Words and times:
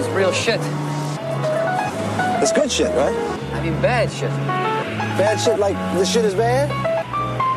Is 0.00 0.08
real 0.16 0.32
shit. 0.32 0.60
It's 2.40 2.52
good 2.52 2.72
shit, 2.72 2.88
right? 2.96 3.14
I 3.52 3.60
mean 3.62 3.76
bad 3.82 4.10
shit. 4.10 4.30
Bad 5.20 5.36
shit 5.38 5.58
like 5.58 5.76
this 5.98 6.10
shit 6.10 6.24
is 6.24 6.34
bad? 6.34 6.70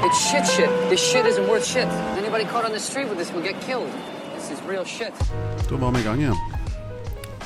It's 0.04 0.20
shit 0.30 0.46
shit. 0.46 0.70
This 0.90 1.00
shit 1.00 1.26
isn't 1.26 1.48
worth 1.48 1.66
shit. 1.66 1.88
Anybody 2.18 2.44
caught 2.44 2.66
on 2.66 2.74
the 2.74 2.80
street 2.80 3.08
with 3.08 3.18
this 3.18 3.32
will 3.32 3.42
get 3.42 3.56
killed. 3.62 3.88
This 4.36 4.52
is 4.52 4.62
real 4.68 4.84
shit. 4.84 5.14
Da 5.70 5.78
var 5.78 5.92
vi 5.92 6.00
i 6.00 6.04
gang 6.04 6.20
igjen. 6.20 6.36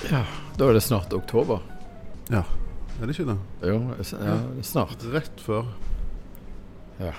Ja, 0.09 0.23
da 0.57 0.65
er 0.65 0.73
det 0.73 0.83
snart 0.83 1.13
oktober. 1.13 1.61
Ja, 2.31 2.41
er 2.99 3.05
det 3.05 3.19
ikke 3.19 3.29
det? 3.29 3.37
Jo, 3.69 3.79
ja, 4.01 4.41
snart. 4.63 5.05
Rett 5.13 5.41
før. 5.41 5.63
Ja. 6.99 7.13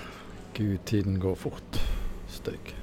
Gud, 0.53 0.77
tiden 0.85 1.19
går 1.19 1.35
fort. 1.35 1.79
Støyk. 2.27 2.75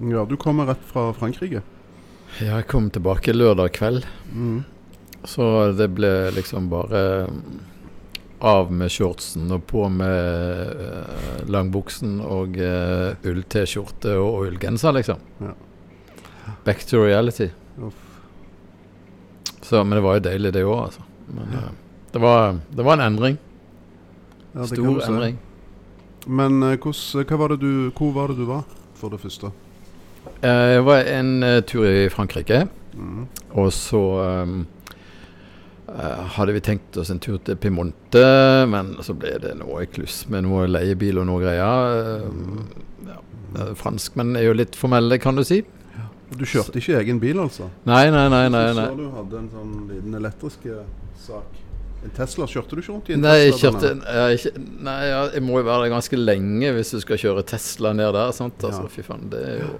Ja, 0.00 0.24
du 0.24 0.36
kommer 0.36 0.70
rett 0.70 0.86
fra 0.86 1.10
Frankrike. 1.12 1.66
Ja, 2.40 2.56
jeg 2.58 2.66
kom 2.66 2.88
tilbake 2.90 3.32
lørdag 3.34 3.72
kveld, 3.76 4.06
Mm. 4.34 4.64
så 5.24 5.72
det 5.72 5.86
ble 5.94 6.30
liksom 6.34 6.66
bare 6.68 7.28
mm, 7.30 7.60
av 8.40 8.72
med 8.72 8.90
shortsen 8.90 9.52
og 9.54 9.62
på 9.70 9.86
med 9.88 10.74
uh, 10.74 11.44
langbuksen 11.46 12.18
og 12.20 12.58
uh, 12.58 13.14
ull-T-skjorte 13.22 14.16
og 14.18 14.48
ullgenser, 14.48 14.92
liksom. 14.98 15.22
Ja. 15.40 15.54
Back 16.64 16.82
to 16.84 17.04
reality. 17.04 17.48
Uff. 17.78 17.94
Så, 19.62 19.84
men 19.84 19.96
det 19.96 20.02
var 20.04 20.18
jo 20.18 20.24
deilig, 20.26 20.52
det 20.52 20.64
òg, 20.66 20.80
altså. 20.90 21.06
Men 21.30 21.52
eh, 21.56 21.70
det, 22.12 22.20
var, 22.20 22.58
det 22.68 22.84
var 22.84 22.98
en 22.98 23.06
endring. 23.06 23.38
Ja, 24.52 24.66
Stor 24.66 25.06
endring. 25.06 25.38
Men 26.26 26.62
uh, 26.62 26.74
hos, 26.84 27.14
var 27.14 27.54
det 27.54 27.62
du, 27.62 27.92
hvor 27.96 28.12
var 28.12 28.28
det 28.28 28.42
du 28.42 28.44
var, 28.50 28.66
for 28.98 29.14
det 29.14 29.22
første? 29.22 29.54
Eh, 30.44 30.74
Jeg 30.76 30.84
var 30.86 31.04
en 31.08 31.30
eh, 31.42 31.60
tur 31.66 31.86
i 31.88 32.08
Frankrike, 32.12 32.66
Mm. 32.94 33.24
og 33.58 33.72
så 33.74 33.98
um, 34.44 34.66
hadde 36.36 36.52
vi 36.54 36.60
tenkt 36.62 36.94
oss 37.02 37.08
en 37.10 37.18
tur 37.18 37.40
til 37.42 37.56
Piemonte, 37.58 38.22
men 38.70 38.92
så 39.02 39.16
ble 39.18 39.32
det 39.42 39.56
noe 39.58 39.80
i 39.82 39.88
kluss 39.90 40.20
med 40.30 40.44
noe 40.46 40.68
leiebil 40.70 41.18
og 41.18 41.26
noe 41.26 41.42
greier. 41.42 42.22
Mm. 42.30 42.60
ja. 43.08 43.18
Franskmenn 43.78 44.36
er 44.38 44.46
jo 44.46 44.54
litt 44.54 44.78
formelle, 44.78 45.18
kan 45.18 45.34
du 45.34 45.42
si. 45.46 45.64
Du 46.34 46.44
kjørte 46.46 46.78
ikke 46.80 46.96
egen 47.00 47.18
bil, 47.22 47.38
altså? 47.42 47.66
Nei, 47.86 48.04
nei, 48.14 48.28
nei. 48.32 48.44
nei, 48.50 48.62
nei. 48.78 48.86
så 48.88 48.96
du 48.98 49.04
hadde 49.14 49.38
en 49.42 49.50
sånn 49.52 49.74
liten 49.90 50.16
elektrisk 50.18 50.64
sak. 51.26 51.60
En 52.04 52.14
Tesla, 52.14 52.46
kjørte 52.50 52.76
du 52.76 52.82
ikke 52.82 52.92
rundt 52.94 53.10
i 53.10 53.14
en 53.16 53.22
Nei, 53.24 53.36
Tesla? 53.50 53.74
kjørte 53.74 53.92
jeg, 54.14 54.38
ikke, 54.40 54.64
Nei, 54.86 54.96
jeg 55.34 55.42
må 55.46 55.58
jo 55.60 55.66
være 55.66 55.86
der 55.86 55.92
ganske 55.96 56.18
lenge 56.20 56.72
hvis 56.76 56.90
du 56.94 56.98
skal 57.04 57.20
kjøre 57.22 57.44
Tesla 57.48 57.94
ned 57.96 58.10
der. 58.16 58.32
Sant? 58.36 58.58
Altså, 58.62 58.86
Ja. 58.86 58.92
Fy 58.92 59.02
faen, 59.06 59.28
det 59.32 59.40
er 59.50 59.62
jo 59.64 59.70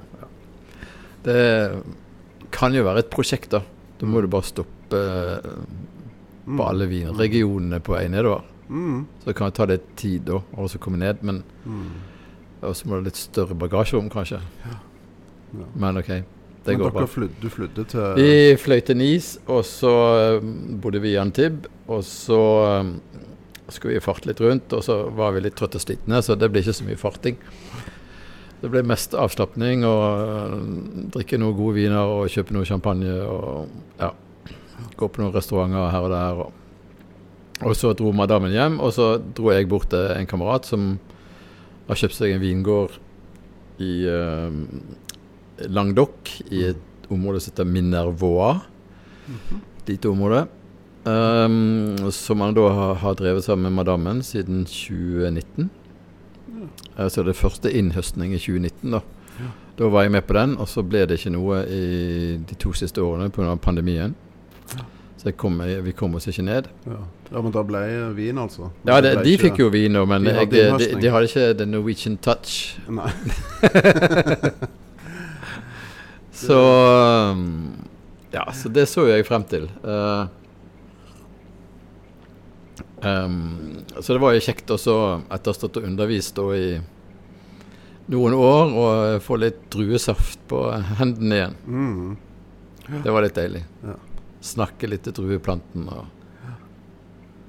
Det 1.24 1.82
kan 2.54 2.74
jo 2.76 2.84
være 2.86 3.02
et 3.04 3.10
prosjekt, 3.12 3.50
da. 3.54 3.62
Da 4.00 4.06
må 4.10 4.20
du 4.24 4.28
bare 4.28 4.46
stoppe 4.50 5.00
eh, 5.00 5.50
Mm. 6.44 6.58
på 6.58 6.64
alle 6.68 6.84
vinregionene 6.90 7.78
på 7.80 7.94
vei 7.94 8.02
nedover. 8.12 8.42
Mm. 8.68 9.06
Så 9.22 9.30
det 9.30 9.34
kan 9.38 9.48
jo 9.48 9.54
ta 9.56 9.64
litt 9.70 9.86
tid 9.96 10.26
da, 10.28 10.42
så 10.68 10.76
komme 10.78 10.98
ned. 11.00 11.22
Men 11.24 11.42
Mm. 11.64 11.86
og 12.62 12.74
så 12.76 12.84
må 12.86 12.98
det 12.98 13.04
litt 13.06 13.16
større 13.16 13.54
bagasjerom, 13.56 14.10
kanskje. 14.12 14.40
Ja. 14.66 14.76
Men 15.74 15.96
OK, 15.96 16.06
det 16.08 16.24
Men 16.66 16.78
går 16.82 16.92
bra. 16.92 17.06
flydde, 17.06 17.40
du 17.40 17.48
flydde 17.48 17.84
til 17.88 18.14
Vi 18.16 18.56
fløy 18.56 18.80
til 18.84 18.96
Nis, 18.96 19.38
og 19.48 19.64
så 19.64 20.38
um, 20.42 20.78
bodde 20.82 21.00
vi 21.00 21.14
i 21.14 21.16
Antib. 21.16 21.66
Og 21.88 22.02
så 22.04 22.80
um, 22.80 23.00
skulle 23.70 23.94
vi 23.94 24.00
farte 24.04 24.26
litt 24.28 24.40
rundt, 24.40 24.70
og 24.72 24.82
så 24.84 25.10
var 25.16 25.32
vi 25.32 25.40
litt 25.40 25.54
trøtte 25.56 25.76
og 25.76 25.80
slitne, 25.86 26.20
så 26.22 26.36
det 26.36 26.50
ble 26.52 26.60
ikke 26.60 26.74
så 26.76 26.84
mye 26.84 26.96
farting. 27.00 27.36
Det 28.64 28.70
ble 28.72 28.80
mest 28.88 29.12
avslapning 29.12 29.82
og 29.84 30.02
uh, 30.24 30.52
drikke 31.12 31.36
noen 31.36 31.56
gode 31.58 31.76
viner 31.76 32.08
og 32.08 32.30
kjøpe 32.32 32.54
noe 32.56 32.64
champagne 32.64 33.12
og 33.28 33.66
ja, 33.98 34.08
gå 34.96 35.08
på 35.12 35.20
noen 35.20 35.34
restauranter 35.34 35.90
her 35.92 36.06
og 36.06 36.14
der. 36.14 36.40
Og, 36.46 37.66
og 37.68 37.76
så 37.76 37.92
dro 37.92 38.14
madammen 38.16 38.54
hjem, 38.54 38.78
og 38.80 38.94
så 38.96 39.10
dro 39.36 39.52
jeg 39.52 39.68
bort 39.68 39.90
til 39.92 40.08
en 40.16 40.30
kamerat 40.30 40.64
som 40.70 40.94
har 41.90 42.00
kjøpt 42.00 42.16
seg 42.16 42.32
en 42.32 42.40
vingård 42.40 42.96
i 43.84 43.92
uh, 44.08 44.48
Languedoc, 45.68 46.32
i 46.48 46.64
et 46.70 47.12
område 47.12 47.44
som 47.44 47.52
heter 47.52 47.68
Minervois. 47.68 48.64
Lite 49.84 50.08
område. 50.08 50.46
Um, 51.04 52.00
som 52.16 52.40
han 52.40 52.56
da 52.56 52.70
har, 52.72 52.94
har 53.04 53.20
drevet 53.20 53.44
sammen 53.44 53.68
med 53.68 53.84
madammen 53.84 54.24
siden 54.24 54.64
2019. 54.64 55.68
Eh, 56.98 57.08
så 57.08 57.22
det 57.26 57.36
første 57.36 57.72
innhøstning 57.72 58.34
i 58.34 58.38
2019, 58.38 58.90
da. 58.90 59.00
Ja. 59.40 59.48
Da 59.78 59.88
var 59.90 60.02
jeg 60.06 60.12
med 60.14 60.22
på 60.28 60.34
den, 60.36 60.56
og 60.62 60.68
så 60.70 60.82
ble 60.86 61.06
det 61.10 61.18
ikke 61.18 61.32
noe 61.34 61.64
i 61.66 62.36
de 62.38 62.54
to 62.54 62.72
siste 62.72 63.02
årene 63.02 63.30
pga. 63.34 63.56
pandemien. 63.56 64.14
Så 65.18 65.30
jeg 65.30 65.36
kom, 65.40 65.58
vi 65.84 65.92
kom 65.96 66.14
oss 66.14 66.26
ikke 66.28 66.42
ned. 66.44 66.68
ja. 66.86 66.98
ja, 67.32 67.40
men 67.40 67.50
da 67.50 67.62
ble 67.64 67.80
vin, 68.14 68.36
altså? 68.38 68.68
Ja, 68.86 69.00
det, 69.00 69.14
de 69.24 69.32
ikke- 69.32 69.48
fikk 69.48 69.58
jo 69.64 69.68
vin 69.72 69.92
nå, 69.96 70.04
men 70.06 70.22
De 70.22 70.28
jeg, 70.30 70.38
hadde 70.38 70.50
de, 70.50 70.56
de, 70.60 70.68
innhøstning. 70.68 71.10
hadde 71.12 71.24
ikke 71.30 71.54
the 71.58 71.66
Norwegian 71.66 72.16
touch. 72.18 72.78
Nei. 72.88 73.10
Så 76.34 76.58
um, 77.32 77.72
Ja, 78.34 78.52
så 78.52 78.68
det 78.68 78.88
så 78.90 79.06
jeg 79.06 79.26
frem 79.26 79.44
til. 79.46 79.68
Eh, 79.84 80.24
um, 83.04 83.84
så 84.00 84.16
det 84.16 84.22
var 84.22 84.34
jo 84.34 84.42
kjekt 84.44 84.72
også, 84.74 84.96
etter 85.28 85.50
å 85.50 85.54
ha 85.54 85.58
stått 85.58 85.78
og 85.80 85.88
undervist 85.88 86.36
da 86.38 86.48
i 86.56 86.66
noen 88.12 88.36
år, 88.36 88.74
å 88.74 88.86
få 89.24 89.38
litt 89.40 89.62
druesaft 89.72 90.42
på 90.50 90.60
hendene 90.98 91.38
igjen. 91.38 91.56
Mm. 91.66 92.98
Det 93.04 93.14
var 93.14 93.24
litt 93.24 93.38
deilig. 93.38 93.62
Ja. 93.84 93.96
Snakke 94.44 94.90
litt 94.90 95.06
til 95.06 95.16
drueplanten 95.16 95.88
og 95.88 96.10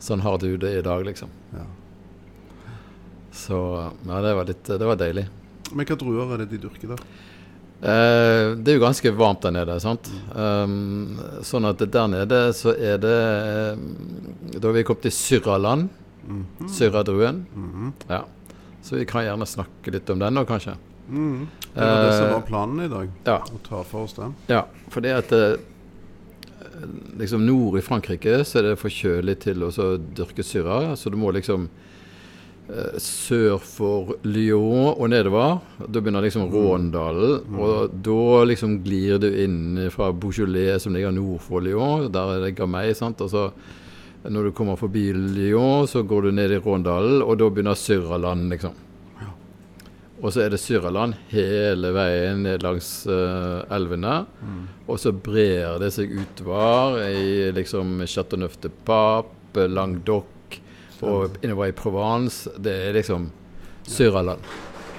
Sånn 0.05 0.21
har 0.21 0.35
du 0.37 0.51
det 0.61 0.69
i 0.77 0.81
dag, 0.85 1.01
liksom. 1.07 1.31
Ja. 1.55 1.63
Så 3.33 3.57
ja, 4.05 4.19
det 4.21 4.33
var 4.37 4.45
litt 4.45 4.67
Det 4.67 4.85
var 4.85 4.99
deilig. 4.99 5.23
Men 5.73 5.87
hva 5.89 5.97
druer 5.97 6.33
er 6.35 6.43
det 6.43 6.51
de 6.51 6.59
dyrker 6.67 6.91
der? 6.93 7.01
Eh, 7.81 8.55
det 8.55 8.71
er 8.71 8.77
jo 8.77 8.83
ganske 8.85 9.11
varmt 9.15 9.43
der 9.43 9.53
nede, 9.55 9.75
sant. 9.83 10.07
Um, 10.31 11.17
sånn 11.45 11.67
at 11.69 11.83
der 11.83 12.07
nede 12.11 12.39
så 12.55 12.71
er 12.71 12.97
det 13.03 13.15
eh, 13.15 13.83
Da 14.55 14.69
har 14.69 14.77
vi 14.77 14.85
kommet 14.87 15.05
til 15.07 15.15
Syrraland. 15.15 15.89
Mhm. 16.25 16.69
Syrradruen. 16.71 17.45
-hmm. 17.55 17.91
Ja. 18.07 18.25
Så 18.81 18.95
vi 18.95 19.05
kan 19.05 19.23
gjerne 19.23 19.45
snakke 19.45 19.91
litt 19.91 20.09
om 20.09 20.19
den 20.19 20.33
nå, 20.33 20.45
kanskje. 20.45 20.75
Mm. 21.09 21.47
Det 21.73 21.81
var 21.81 22.03
det 22.05 22.13
som 22.17 22.27
Eh, 22.27 22.33
var 22.33 22.41
planen 22.41 22.85
i 22.85 22.87
dag. 22.87 23.09
Ja. 23.23 23.37
Å 23.37 23.57
ta 23.69 23.83
for 23.83 24.03
oss 24.03 24.13
den. 24.13 24.35
ja 24.47 24.65
for 24.89 25.01
det 25.01 25.11
at 25.11 25.31
eh, 25.31 25.57
liksom 27.19 27.45
nord 27.45 27.79
i 27.79 27.81
Frankrike 27.81 28.43
så 28.45 28.59
er 28.59 28.69
det 28.69 28.77
for 28.79 28.89
kjølig 28.89 29.39
til 29.43 29.63
å 29.63 29.71
dyrke 29.97 30.43
syrra. 30.43 30.95
Så 30.95 31.09
du 31.09 31.17
må 31.17 31.31
liksom 31.35 31.67
eh, 31.67 31.94
sør 32.97 33.59
for 33.61 34.15
Lyon 34.25 34.95
og 34.95 35.09
nedover. 35.11 35.59
Da 35.85 36.01
begynner 36.01 36.25
liksom 36.25 36.49
Råndalen. 36.53 37.43
Og 37.61 37.93
da 38.05 38.43
liksom 38.49 38.79
glir 38.85 39.19
du 39.21 39.27
inn 39.29 39.85
fra 39.93 40.11
Beaujolais, 40.11 40.81
som 40.83 40.95
ligger 40.95 41.13
nord 41.13 41.43
for 41.45 41.61
Lyon. 41.61 42.09
Der 42.13 42.35
er 42.35 42.45
det 42.45 42.55
Gamay. 42.57 42.93
sant? 42.93 43.21
Og 43.21 43.29
så 43.29 43.49
når 44.25 44.43
du 44.43 44.51
kommer 44.57 44.75
forbi 44.75 45.11
Lyon, 45.13 45.85
så 45.87 46.01
går 46.01 46.21
du 46.21 46.31
ned 46.31 46.51
i 46.51 46.57
Råndalen, 46.57 47.21
og 47.21 47.37
da 47.37 47.49
begynner 47.49 47.77
Syrraland, 47.77 48.49
liksom. 48.49 48.73
Og 50.23 50.31
så 50.33 50.45
er 50.45 50.49
det 50.49 50.61
Syrraland 50.63 51.13
hele 51.29 51.91
veien 51.93 52.39
ned 52.47 52.63
langs 52.63 52.87
uh, 53.05 53.61
elvene. 53.75 54.23
Og 54.87 54.97
så 55.01 55.11
brer 55.11 55.75
det 55.81 55.91
seg 55.93 56.13
utover 56.15 57.03
i 57.11 57.51
liksom 57.53 57.99
Chateauneuf 58.07 58.55
de 58.63 58.71
Pape, 58.87 59.67
Languedoc 59.69 60.31
og 61.03 61.37
innover 61.43 61.67
i 61.71 61.71
Provence. 61.75 62.49
Det 62.61 62.73
er 62.89 62.93
liksom 62.93 63.31
Syrraland. 63.87 64.39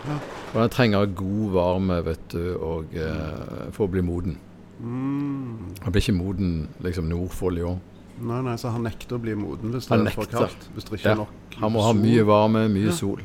Ja. 0.06 0.18
Og 0.54 0.60
den 0.62 0.70
trenger 0.70 1.06
god 1.18 1.50
varme, 1.52 2.00
vet 2.06 2.28
du, 2.32 2.56
og, 2.62 2.94
eh, 2.94 3.70
for 3.72 3.86
å 3.86 3.90
bli 3.90 4.00
moden. 4.02 4.38
Mm. 4.80 5.74
Den 5.82 5.92
blir 5.92 6.03
ikke 6.03 6.16
moden 6.16 6.68
liksom 6.84 7.09
nord 7.09 7.30
for 7.30 7.50
Lyon. 7.50 7.80
Nei, 8.21 8.41
nei, 8.42 8.54
så 8.56 8.71
han 8.72 8.84
nekter 8.86 9.16
å 9.16 9.21
bli 9.21 9.34
moden 9.36 9.72
hvis 9.74 9.88
det 9.88 9.92
Han 9.97 10.06
er 10.06 10.15
for 10.15 10.24
kaldt? 10.24 10.68
Hvis 10.74 10.84
det 10.88 11.00
ikke 11.00 11.04
Ja. 11.04 11.12
er 11.12 11.16
nok 11.16 11.28
Han 11.60 11.72
må 11.72 11.82
ha 11.82 11.92
mye 11.92 12.24
varme, 12.24 12.68
mye 12.68 12.86
Ja. 12.86 12.92
sol. 12.92 13.21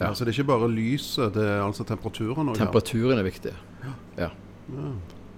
Ja. 0.00 0.06
ja. 0.08 0.12
Så 0.12 0.24
det 0.24 0.34
er 0.36 0.42
ikke 0.42 0.48
bare 0.48 0.68
lyset, 0.68 1.32
det 1.32 1.42
er 1.44 1.62
altså 1.62 1.84
temperaturen 1.86 2.48
òg? 2.50 2.56
Temperaturen 2.56 3.18
er 3.18 3.22
viktig. 3.24 3.52
Ja. 4.18 4.28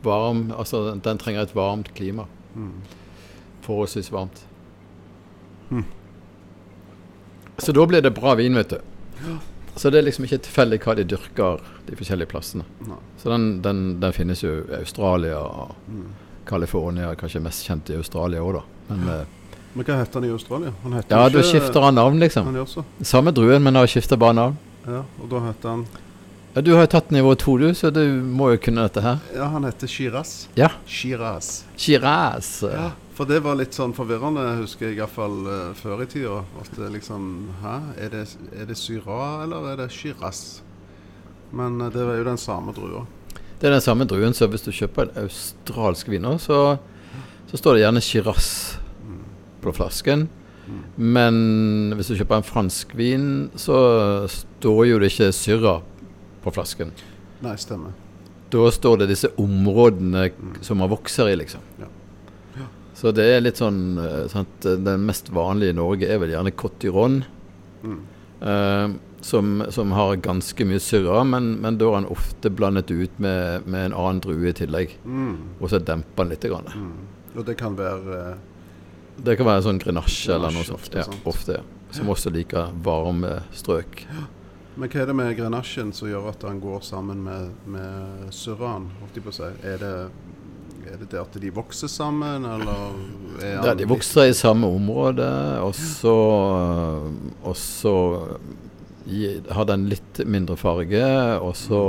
Varm, 0.03 0.53
altså 0.53 1.01
Den 1.01 1.19
trenger 1.19 1.43
et 1.43 1.55
varmt 1.55 1.93
klima. 1.95 2.27
Mm. 2.57 2.73
Forholdsvis 3.63 4.11
varmt. 4.11 4.45
Mm. 5.71 5.85
Så 7.59 7.73
da 7.75 7.87
blir 7.87 8.03
det 8.03 8.15
bra 8.15 8.35
vin, 8.39 8.55
vet 8.55 8.71
du. 8.71 8.79
Så 9.79 9.91
det 9.91 9.99
er 10.01 10.07
liksom 10.09 10.25
ikke 10.27 10.39
tilfeldig 10.47 10.79
hva 10.83 10.95
de 10.99 11.05
dyrker 11.07 11.61
de 11.87 11.97
forskjellige 11.99 12.31
plassene. 12.33 12.65
Nei. 12.87 12.97
Så 13.23 13.31
den, 13.31 13.49
den, 13.63 13.83
den 14.03 14.13
finnes 14.17 14.43
jo 14.43 14.57
i 14.69 14.81
Australia 14.81 15.39
og 15.43 15.75
Mm. 15.89 16.09
California, 16.49 17.11
kanskje 17.15 17.41
mest 17.45 17.67
kjent 17.67 17.91
i 17.93 17.97
Australia 18.01 18.41
òg, 18.41 18.55
da. 18.57 18.63
Men 18.89 19.09
eh, 19.13 19.25
Men 19.75 19.85
hva 19.85 19.99
heter 20.01 20.15
han 20.21 20.25
i 20.25 20.31
Australia? 20.33 20.71
Han 20.83 20.93
heter 20.97 21.13
ja, 21.17 21.29
da 21.29 21.43
skifter 21.45 21.81
han 21.85 21.95
navn, 21.95 22.19
liksom. 22.23 22.47
Han. 22.55 22.85
Samme 23.05 23.31
druen, 23.37 23.63
men 23.63 23.77
har 23.77 23.87
skifta 23.87 24.17
bare 24.17 24.33
navn. 24.39 24.57
Ja, 24.87 25.03
og 25.21 25.29
da 25.29 25.43
heter 25.45 25.69
han 25.75 25.83
Ja, 26.55 26.63
du 26.63 26.73
har 26.73 26.87
jo 26.87 26.89
tatt 26.91 27.11
nivå 27.13 27.35
to, 27.37 27.59
du, 27.61 27.75
så 27.77 27.91
du 27.93 28.03
må 28.25 28.49
jo 28.55 28.61
kunne 28.65 28.87
dette 28.87 29.03
her. 29.05 29.19
Ja, 29.37 29.51
han 29.53 29.67
heter 29.69 29.91
Shiraz. 29.91 30.49
Ja. 30.57 30.71
Shiraz. 30.89 31.67
Shiraz. 31.77 32.49
Ja, 32.65 32.93
for 33.15 33.29
det 33.29 33.43
var 33.45 33.59
litt 33.59 33.77
sånn 33.77 33.93
forvirrende, 33.93 34.47
husker 34.63 34.89
jeg 34.89 34.97
iallfall 34.97 35.37
uh, 35.45 35.59
før 35.77 36.07
i 36.07 36.09
tida. 36.09 36.41
At 36.63 36.73
det 36.79 36.89
liksom 36.95 37.27
Hæ? 37.61 37.75
Er 38.01 38.15
det, 38.15 38.23
er 38.57 38.71
det 38.71 38.79
Syrah, 38.81 39.43
eller 39.45 39.69
er 39.75 39.83
det 39.83 39.91
Shiraz? 39.93 40.63
Men 41.53 41.77
uh, 41.83 41.91
det 41.93 42.07
var 42.09 42.17
jo 42.17 42.25
den 42.31 42.41
samme 42.41 42.73
drua. 42.77 43.05
Det 43.59 43.69
er 43.69 43.77
den 43.77 43.85
samme 43.85 44.09
druen, 44.09 44.33
så 44.35 44.49
hvis 44.49 44.65
du 44.65 44.73
kjøper 44.73 45.05
en 45.05 45.21
australsk 45.27 46.09
viner, 46.09 46.41
så, 46.41 46.79
så 47.51 47.61
står 47.61 47.77
det 47.77 47.85
gjerne 47.85 48.05
Shiraz 48.09 48.51
på 49.61 49.77
flasken. 49.77 50.29
Men 50.97 51.95
hvis 51.97 52.11
du 52.11 52.17
kjøper 52.19 52.41
en 52.41 52.47
fransk 52.47 52.97
vin, 52.97 53.29
så 53.57 53.79
står 54.31 54.83
jo 54.91 54.99
det 55.03 55.13
ikke 55.13 55.31
Syrah 55.37 55.85
på 56.49 56.57
flasken. 56.59 56.93
Nei, 57.45 57.55
stemmer. 57.61 57.97
Da 58.51 58.71
står 58.73 59.03
det 59.03 59.11
disse 59.13 59.31
områdene 59.39 60.31
som 60.65 60.81
man 60.81 60.91
vokser 60.91 61.29
i, 61.31 61.37
liksom. 61.43 61.65
Ja. 61.79 61.89
Ja. 62.57 62.69
Så 62.97 63.13
det 63.15 63.27
er 63.29 63.43
litt 63.45 63.61
sånn 63.61 63.99
eh, 64.01 64.25
sant, 64.33 64.65
Den 64.65 65.05
mest 65.07 65.29
vanlige 65.35 65.75
i 65.75 65.77
Norge 65.77 66.09
er 66.09 66.23
vel 66.23 66.33
gjerne 66.33 66.55
Cotiron. 66.57 67.21
Mm. 67.85 68.01
eh, 68.41 68.89
som, 69.21 69.65
som 69.71 69.93
har 69.93 70.17
ganske 70.23 70.65
mye 70.65 70.81
syrra, 70.81 71.25
men, 71.27 71.57
men 71.63 71.79
da 71.79 71.89
er 71.91 72.01
den 72.03 72.13
ofte 72.15 72.51
blandet 72.55 72.91
ut 72.91 73.19
med, 73.19 73.67
med 73.67 73.89
en 73.89 73.97
annen 73.99 74.21
drue 74.23 74.51
i 74.51 74.55
tillegg. 74.57 74.95
Mm. 75.05 75.59
Og 75.59 75.73
så 75.73 75.81
demper 75.83 76.25
den 76.25 76.35
litt. 76.35 76.47
Grann. 76.49 76.71
Mm. 76.75 77.35
Og 77.35 77.45
det 77.47 77.59
kan 77.59 77.77
være 77.79 78.19
eh, 78.19 78.39
Det 79.27 79.35
kan 79.39 79.49
være 79.51 79.67
sånn 79.67 79.83
grenasje 79.83 80.37
eller 80.37 80.55
noe 80.55 80.67
sånt. 80.67 80.79
ofte, 80.79 81.03
ja, 81.03 81.21
ofte, 81.29 81.59
ja. 81.61 81.67
Som 81.95 82.11
også 82.13 82.31
liker 82.31 82.71
varme 82.85 83.41
strøk. 83.57 84.05
Men 84.79 84.91
hva 84.93 85.03
er 85.03 85.09
det 85.11 85.15
med 85.19 85.35
grenasjen 85.35 85.89
som 85.97 86.07
gjør 86.07 86.29
at 86.31 86.45
den 86.45 86.61
går 86.63 86.85
sammen 86.87 87.25
med, 87.27 87.51
med 87.67 88.29
si? 89.35 89.49
Er 89.67 89.81
det, 89.83 89.95
er 90.87 91.01
det 91.01 91.09
det 91.11 91.19
at 91.19 91.39
de 91.43 91.51
vokser 91.55 91.91
sammen, 91.91 92.47
eller 92.47 92.95
er 93.43 93.57
Ja, 93.57 93.75
de 93.75 93.89
vokser 93.91 94.31
i 94.31 94.37
samme 94.39 94.71
område, 94.71 95.27
og 95.65 95.75
så, 95.75 96.15
og 97.43 97.57
har 99.51 99.67
den 99.67 99.89
litt 99.91 100.23
mindre 100.29 100.55
farge, 100.61 101.09
og 101.43 101.57
så 101.59 101.83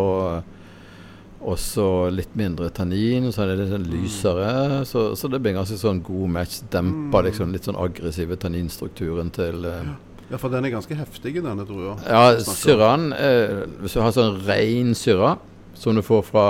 og 1.40 1.56
så 1.56 2.10
litt 2.12 2.34
mindre 2.36 2.68
tannin, 2.76 3.30
så 3.32 3.46
er 3.46 3.54
det 3.54 3.62
litt 3.62 3.72
sånn 3.72 3.86
lysere. 3.88 4.50
Så, 4.86 5.04
så 5.16 5.30
det 5.32 5.40
blir 5.40 5.56
ganske 5.56 5.78
sånn 5.80 6.02
god 6.04 6.34
match. 6.36 6.58
Demper 6.74 7.30
liksom 7.30 7.54
litt 7.56 7.70
sånn 7.70 7.80
aggressive 7.80 8.36
tanninstrukturen 8.44 9.32
til 9.32 9.64
eh, 9.70 9.94
Ja, 10.30 10.38
for 10.38 10.54
den 10.54 10.66
er 10.68 10.74
ganske 10.74 10.94
heftig, 10.98 11.40
denne 11.42 11.66
drua. 11.66 11.96
Ja, 12.06 12.38
syrraen 12.46 13.10
eh, 13.18 13.64
Hvis 13.82 13.96
du 13.98 14.04
har 14.04 14.14
sånn 14.14 14.38
ren 14.46 14.94
syrra, 14.98 15.38
som 15.80 15.98
du 15.98 16.04
får 16.06 16.26
fra 16.28 16.46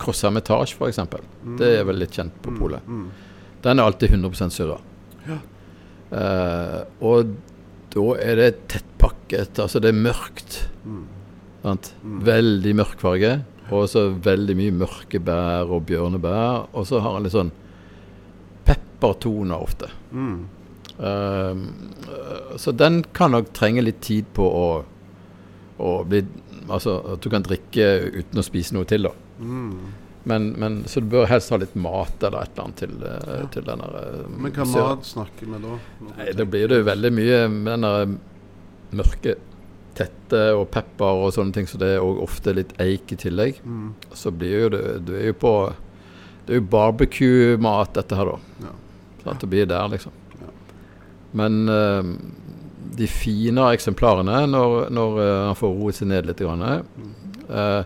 Cross 0.00 0.22
Hermitage 0.24 0.76
f.eks., 0.78 1.00
det 1.58 1.70
er 1.80 1.86
vel 1.88 1.98
litt 2.00 2.14
kjent 2.16 2.34
på 2.44 2.54
polet. 2.56 2.84
Mm. 2.86 3.08
Den 3.62 3.78
er 3.78 3.90
alltid 3.90 4.14
100 4.14 4.52
syrra. 4.54 4.78
Ja. 5.26 5.38
Eh, 6.12 6.78
og 7.04 7.34
da 7.92 8.06
er 8.22 8.38
det 8.38 8.50
tettpakket, 8.72 9.60
altså 9.60 9.82
det 9.82 9.92
er 9.92 9.98
mørkt. 9.98 10.62
Mm. 10.86 11.02
Sant? 11.62 11.92
Veldig 12.02 12.74
mørk 12.80 13.02
farge, 13.02 13.34
og 13.72 13.84
så 13.90 14.08
veldig 14.24 14.56
mye 14.58 14.78
mørke 14.82 15.20
bær 15.22 15.70
og 15.72 15.84
bjørnebær. 15.90 16.72
Og 16.72 16.88
så 16.88 17.02
har 17.02 17.18
han 17.18 17.26
litt 17.26 17.36
sånn 17.36 17.52
peppertoner 18.66 19.58
ofte. 19.58 19.90
Mm. 20.14 20.46
Eh, 20.98 21.56
så 22.56 22.72
den 22.72 23.02
kan 23.16 23.32
nok 23.32 23.52
trenge 23.56 23.84
litt 23.84 24.00
tid 24.04 24.28
på 24.36 24.46
å, 24.46 24.68
å 25.82 25.92
bli 26.08 26.24
Altså 26.70 26.92
at 27.10 27.24
du 27.24 27.26
kan 27.26 27.42
drikke 27.42 27.86
uten 28.14 28.38
å 28.38 28.42
spise 28.46 28.76
noe 28.76 28.86
til, 28.86 29.08
da. 29.08 29.10
Mm. 29.42 29.88
Men, 30.30 30.44
men, 30.62 30.76
så 30.86 31.00
du 31.02 31.08
bør 31.10 31.26
helst 31.26 31.50
ha 31.50 31.58
litt 31.58 31.74
mat 31.74 32.22
eller 32.22 32.44
et 32.44 32.52
eller 32.54 32.68
annet 32.68 32.78
til, 32.78 32.92
ja. 33.02 33.38
til 33.50 33.64
denne 33.66 33.88
eh, 33.98 34.20
Men 34.30 34.54
hva 34.54 34.66
mat 34.70 35.08
snakker 35.08 35.48
vi 35.50 35.58
da? 35.64 35.78
Nei, 36.06 36.28
Da 36.38 36.46
blir 36.46 36.70
det 36.70 36.78
jo 36.78 36.86
veldig 36.86 37.10
mye 37.16 37.40
med 37.50 37.72
denne 37.72 39.00
mørke 39.02 39.34
tette 39.98 40.42
og 40.56 40.68
pepper 40.72 41.24
og 41.24 41.34
sånne 41.34 41.56
ting, 41.56 41.66
så 41.68 41.80
det 41.80 41.90
er 41.96 42.04
òg 42.04 42.22
ofte 42.24 42.54
litt 42.56 42.72
eik 42.80 43.12
i 43.12 43.18
tillegg. 43.20 43.58
Mm. 43.64 43.90
Så 44.16 44.32
blir 44.32 44.66
jo 44.66 44.70
det 44.72 44.84
Du 45.08 45.12
er 45.18 45.32
jo 45.32 45.36
på 45.42 45.52
Det 46.46 46.54
er 46.54 46.62
jo 46.62 46.68
barbecue-mat, 46.72 47.92
dette 47.98 48.18
her, 48.18 48.32
da. 48.32 48.68
Ja. 48.68 48.72
Så 49.22 49.30
at 49.30 49.42
det 49.42 49.50
blir 49.50 49.66
der, 49.70 49.90
liksom. 49.92 50.14
Men 51.32 51.68
eh, 51.68 52.02
de 52.98 53.06
fine 53.08 53.64
eksemplarene, 53.72 54.42
når, 54.52 54.90
når 54.92 55.18
eh, 55.24 55.40
han 55.48 55.56
får 55.56 55.74
roet 55.78 55.96
seg 56.00 56.08
ned 56.12 56.26
litt, 56.28 56.42
grann, 56.44 56.60
Mm. 56.62 57.12
eh, 57.48 57.84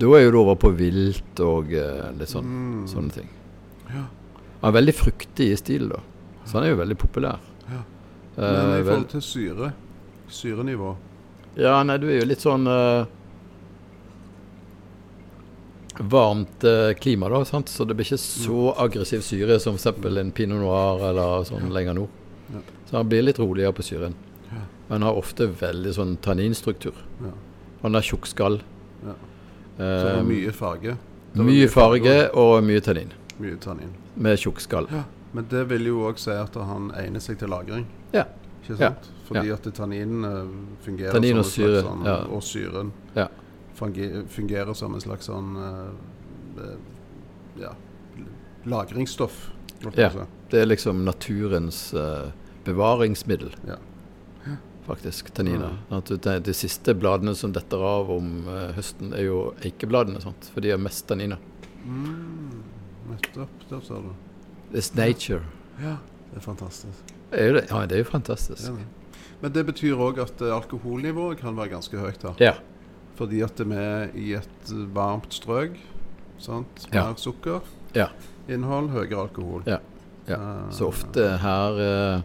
da 0.00 0.06
er 0.16 0.22
jo 0.22 0.30
det 0.30 0.38
over 0.40 0.54
på 0.62 0.70
vilt 0.78 1.40
og 1.42 1.72
litt 1.72 2.30
sånn, 2.30 2.46
Mm. 2.46 2.84
sånne 2.88 3.12
ting. 3.12 3.28
Ja. 3.90 4.04
Han 4.62 4.68
er 4.70 4.76
veldig 4.80 4.94
fruktig 4.94 5.50
i 5.52 5.56
stil, 5.58 5.88
da. 5.90 5.98
Så 6.46 6.52
han 6.58 6.64
er 6.64 6.70
jo 6.74 6.78
veldig 6.78 6.96
populær. 6.98 7.38
Ja. 7.68 7.82
Men 8.36 8.80
i 8.80 8.84
forhold 8.86 9.08
til 9.10 9.20
syre, 9.20 9.72
syrenivå 10.30 10.94
Ja, 11.58 11.82
nei, 11.82 11.96
du 11.98 12.06
er 12.08 12.20
jo 12.20 12.26
litt 12.30 12.38
sånn 12.40 12.66
uh, 12.70 13.04
Varmt 15.98 16.64
uh, 16.64 16.92
klima, 16.94 17.28
da, 17.28 17.42
sant? 17.44 17.68
så 17.68 17.84
det 17.84 17.96
blir 17.98 18.06
ikke 18.06 18.20
så 18.22 18.70
aggressiv 18.80 19.20
syre 19.26 19.58
som 19.60 19.74
f.eks. 19.76 20.06
en 20.22 20.30
pinot 20.32 20.62
noir 20.62 21.02
eller 21.10 21.42
sånn 21.48 21.68
lenger 21.74 21.98
nord. 21.98 22.14
Ja. 22.52 22.60
Så 22.90 22.96
han 22.96 23.08
blir 23.08 23.22
litt 23.22 23.38
roligere 23.38 23.72
på 23.72 23.82
syren. 23.86 24.14
Ja. 24.50 24.62
Men 24.88 25.02
har 25.02 25.14
ofte 25.14 25.46
veldig 25.46 25.92
sånn 25.94 26.16
tanninstruktur. 26.22 26.94
Ja. 27.22 27.32
Han 27.82 27.94
har 27.94 28.02
tjukk 28.02 28.26
skall. 28.26 28.60
Ja. 29.04 29.10
Eh, 29.12 29.78
Så 29.78 30.04
det 30.08 30.16
er 30.18 30.24
mye 30.28 30.52
farge. 30.52 30.96
Er 31.36 31.42
mye 31.46 31.68
farge 31.68 32.16
og 32.34 32.62
mye 32.66 32.80
tannin. 32.80 33.12
Mye 33.38 33.56
tannin. 33.62 33.92
Med 34.16 34.38
tjukk 34.38 34.58
skall. 34.60 34.88
Ja. 34.90 35.04
Men 35.32 35.46
det 35.48 35.68
vil 35.70 35.86
jo 35.86 36.00
òg 36.08 36.18
si 36.18 36.30
at 36.34 36.54
han 36.54 36.90
egner 36.98 37.20
seg 37.22 37.38
til 37.38 37.48
lagring. 37.48 37.86
Ja. 38.12 38.24
Ikke 38.64 38.72
Ja. 38.78 38.88
sant? 38.90 39.10
Fordi 39.28 39.50
at 39.52 39.62
tanninen 39.74 40.24
eh, 40.24 40.46
fungerer 40.84 41.12
Tannin 41.12 41.30
som 41.30 41.38
og 41.38 41.46
syre. 41.46 41.82
slags 41.82 41.86
sånn, 41.86 42.04
ja. 42.04 42.16
og 42.24 42.42
syren 42.42 42.92
Ja. 43.16 43.28
fungerer 44.28 44.74
som 44.74 44.94
en 44.94 45.00
slags 45.00 45.26
sånn 45.30 45.56
eh, 45.56 46.62
eh, 46.64 46.76
ja, 47.62 47.72
lagringsstoff. 48.66 49.50
Ja. 49.96 50.10
Det 50.50 50.60
er 50.60 50.66
liksom 50.68 51.04
naturens 51.06 51.92
uh, 51.94 52.30
bevaringsmiddel, 52.66 53.52
Ja. 53.68 53.76
faktisk. 54.86 55.30
Tanniner. 55.34 55.76
Ja. 55.90 56.00
De, 56.08 56.38
de 56.40 56.54
siste 56.56 56.94
bladene 56.98 57.34
som 57.38 57.52
detter 57.54 57.78
av 57.86 58.10
om 58.10 58.32
uh, 58.48 58.70
høsten, 58.74 59.12
er 59.14 59.28
jo 59.28 59.42
eikebladene, 59.62 60.20
sant? 60.24 60.50
for 60.54 60.60
de 60.64 60.72
har 60.74 60.80
mest 60.82 61.06
tanniner. 61.06 61.38
Mm, 61.84 62.62
nettopp. 63.12 63.52
Der 63.70 63.84
sa 63.86 64.00
du. 64.02 64.10
It's 64.72 64.90
nature. 64.98 65.44
Ja. 65.80 65.96
Det 66.30 66.38
er 66.38 66.44
fantastisk. 66.44 67.14
Er 67.32 67.52
det? 67.56 67.64
Ja, 67.70 67.84
det 67.86 67.96
er 67.96 68.02
jo 68.04 68.08
fantastisk. 68.10 68.70
Men 69.40 69.52
det 69.54 69.64
betyr 69.66 69.98
òg 69.98 70.18
at 70.22 70.42
eh, 70.44 70.50
alkoholnivået 70.54 71.40
kan 71.40 71.56
være 71.56 71.72
ganske 71.72 71.98
høyt 71.98 72.22
her. 72.26 72.34
Ja. 72.42 72.52
Fordi 73.18 73.40
at 73.42 73.58
vi 73.62 73.74
er 73.78 74.12
i 74.14 74.34
et 74.38 74.70
varmt 74.94 75.32
strøk. 75.34 75.78
Sant? 76.38 76.84
Ja. 76.92 77.06
Mer 77.08 77.18
sukker. 77.18 77.64
Ja. 77.96 78.08
Innhold, 78.50 78.90
høyere 78.94 79.24
alkohol. 79.24 79.64
Ja. 79.66 79.78
Ja. 80.30 80.38
Eh, 80.38 80.70
Så 80.76 80.88
ofte 80.90 81.26
her 81.42 81.80
eh, 81.84 82.22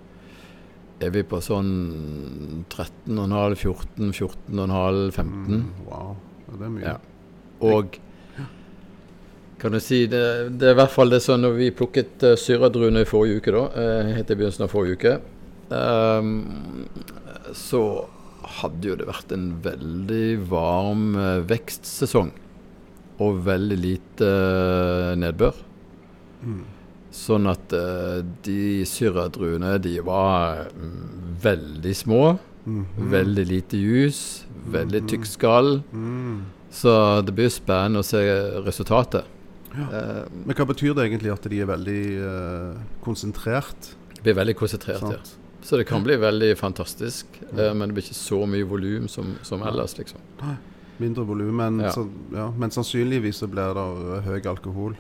er 1.06 1.12
vi 1.12 1.26
på 1.28 1.42
sånn 1.44 1.72
13,5, 2.72 3.56
14, 3.60 4.14
14,5, 4.16 5.12
15. 5.12 5.36
Mm, 5.52 5.68
wow. 5.90 6.16
Det 6.46 6.64
er 6.64 6.74
mye. 6.78 6.94
Ja. 6.94 6.98
Og 7.66 8.00
kan 9.60 9.74
du 9.74 9.80
si 9.82 10.04
det, 10.12 10.22
det 10.60 10.68
er 10.70 10.76
i 10.76 10.78
hvert 10.78 10.94
fall 10.94 11.10
det 11.10 11.22
sånn 11.24 11.42
når 11.46 11.56
vi 11.58 11.72
plukket 11.74 12.24
uh, 12.28 12.36
syradruene 12.38 13.06
i 13.06 13.08
forrige 13.08 13.40
uke, 13.40 13.54
da, 13.56 13.64
uh, 13.72 14.12
helt 14.14 14.30
i 14.30 14.36
begynnelsen 14.38 14.66
av 14.68 14.74
forrige 14.74 15.00
uke, 15.00 15.14
um, 15.72 16.34
så 17.56 17.82
hadde 18.60 18.92
jo 18.92 18.98
det 19.00 19.08
vært 19.10 19.32
en 19.34 19.48
veldig 19.66 20.28
varm 20.52 21.16
uh, 21.18 21.40
vekstsesong. 21.50 22.34
Og 23.24 23.38
veldig 23.46 23.76
lite 23.80 24.28
eh, 24.28 25.14
nedbør. 25.16 25.56
Mm. 26.44 26.64
Sånn 27.16 27.48
at 27.48 27.72
eh, 27.74 28.20
de 28.44 28.84
syrradruene 28.90 29.78
de 29.82 29.94
var 30.04 30.66
mm, 30.76 31.38
veldig 31.46 31.94
små. 31.96 32.24
Mhm. 32.66 33.08
Veldig 33.14 33.46
lite 33.48 33.78
juice, 33.80 34.44
veldig 34.74 35.04
tykk 35.12 35.26
skall. 35.30 35.72
Mm. 35.94 36.42
Så 36.76 36.92
det 37.24 37.36
blir 37.38 37.52
spennende 37.54 38.02
å 38.02 38.06
se 38.08 38.20
resultatet. 38.66 39.24
Ja. 39.76 39.86
Eh, 39.92 40.22
Men 40.46 40.56
hva 40.58 40.66
betyr 40.68 40.96
det 40.98 41.06
egentlig 41.08 41.32
at 41.34 41.48
de 41.52 41.62
er 41.64 41.70
veldig 41.72 42.02
eh, 42.20 42.84
konsentrert? 43.06 43.94
det 44.16 44.24
blir 44.34 44.40
veldig 44.42 44.56
konsentrert, 44.58 45.04
ja. 45.12 45.20
Så 45.66 45.78
det 45.78 45.86
kan 45.90 46.04
bli 46.06 46.16
veldig 46.18 46.56
fantastisk. 46.58 47.26
eh, 47.58 47.74
men 47.74 47.90
det 47.90 47.94
blir 47.98 48.04
ikke 48.06 48.18
så 48.18 48.40
mye 48.50 48.66
volum 48.66 49.08
som, 49.08 49.36
som 49.46 49.62
ellers, 49.66 49.96
liksom. 49.98 50.20
Mindre 51.00 51.26
volum, 51.28 51.54
men, 51.56 51.80
Ja. 51.86 51.92
ja, 52.34 52.50
men 52.58 52.72
sannsynligvis 52.72 53.38
så 53.44 53.48
blir 53.48 53.74
det 53.78 53.86
eh, 54.18 54.22
høy 54.30 54.50
alkohol. 54.52 54.96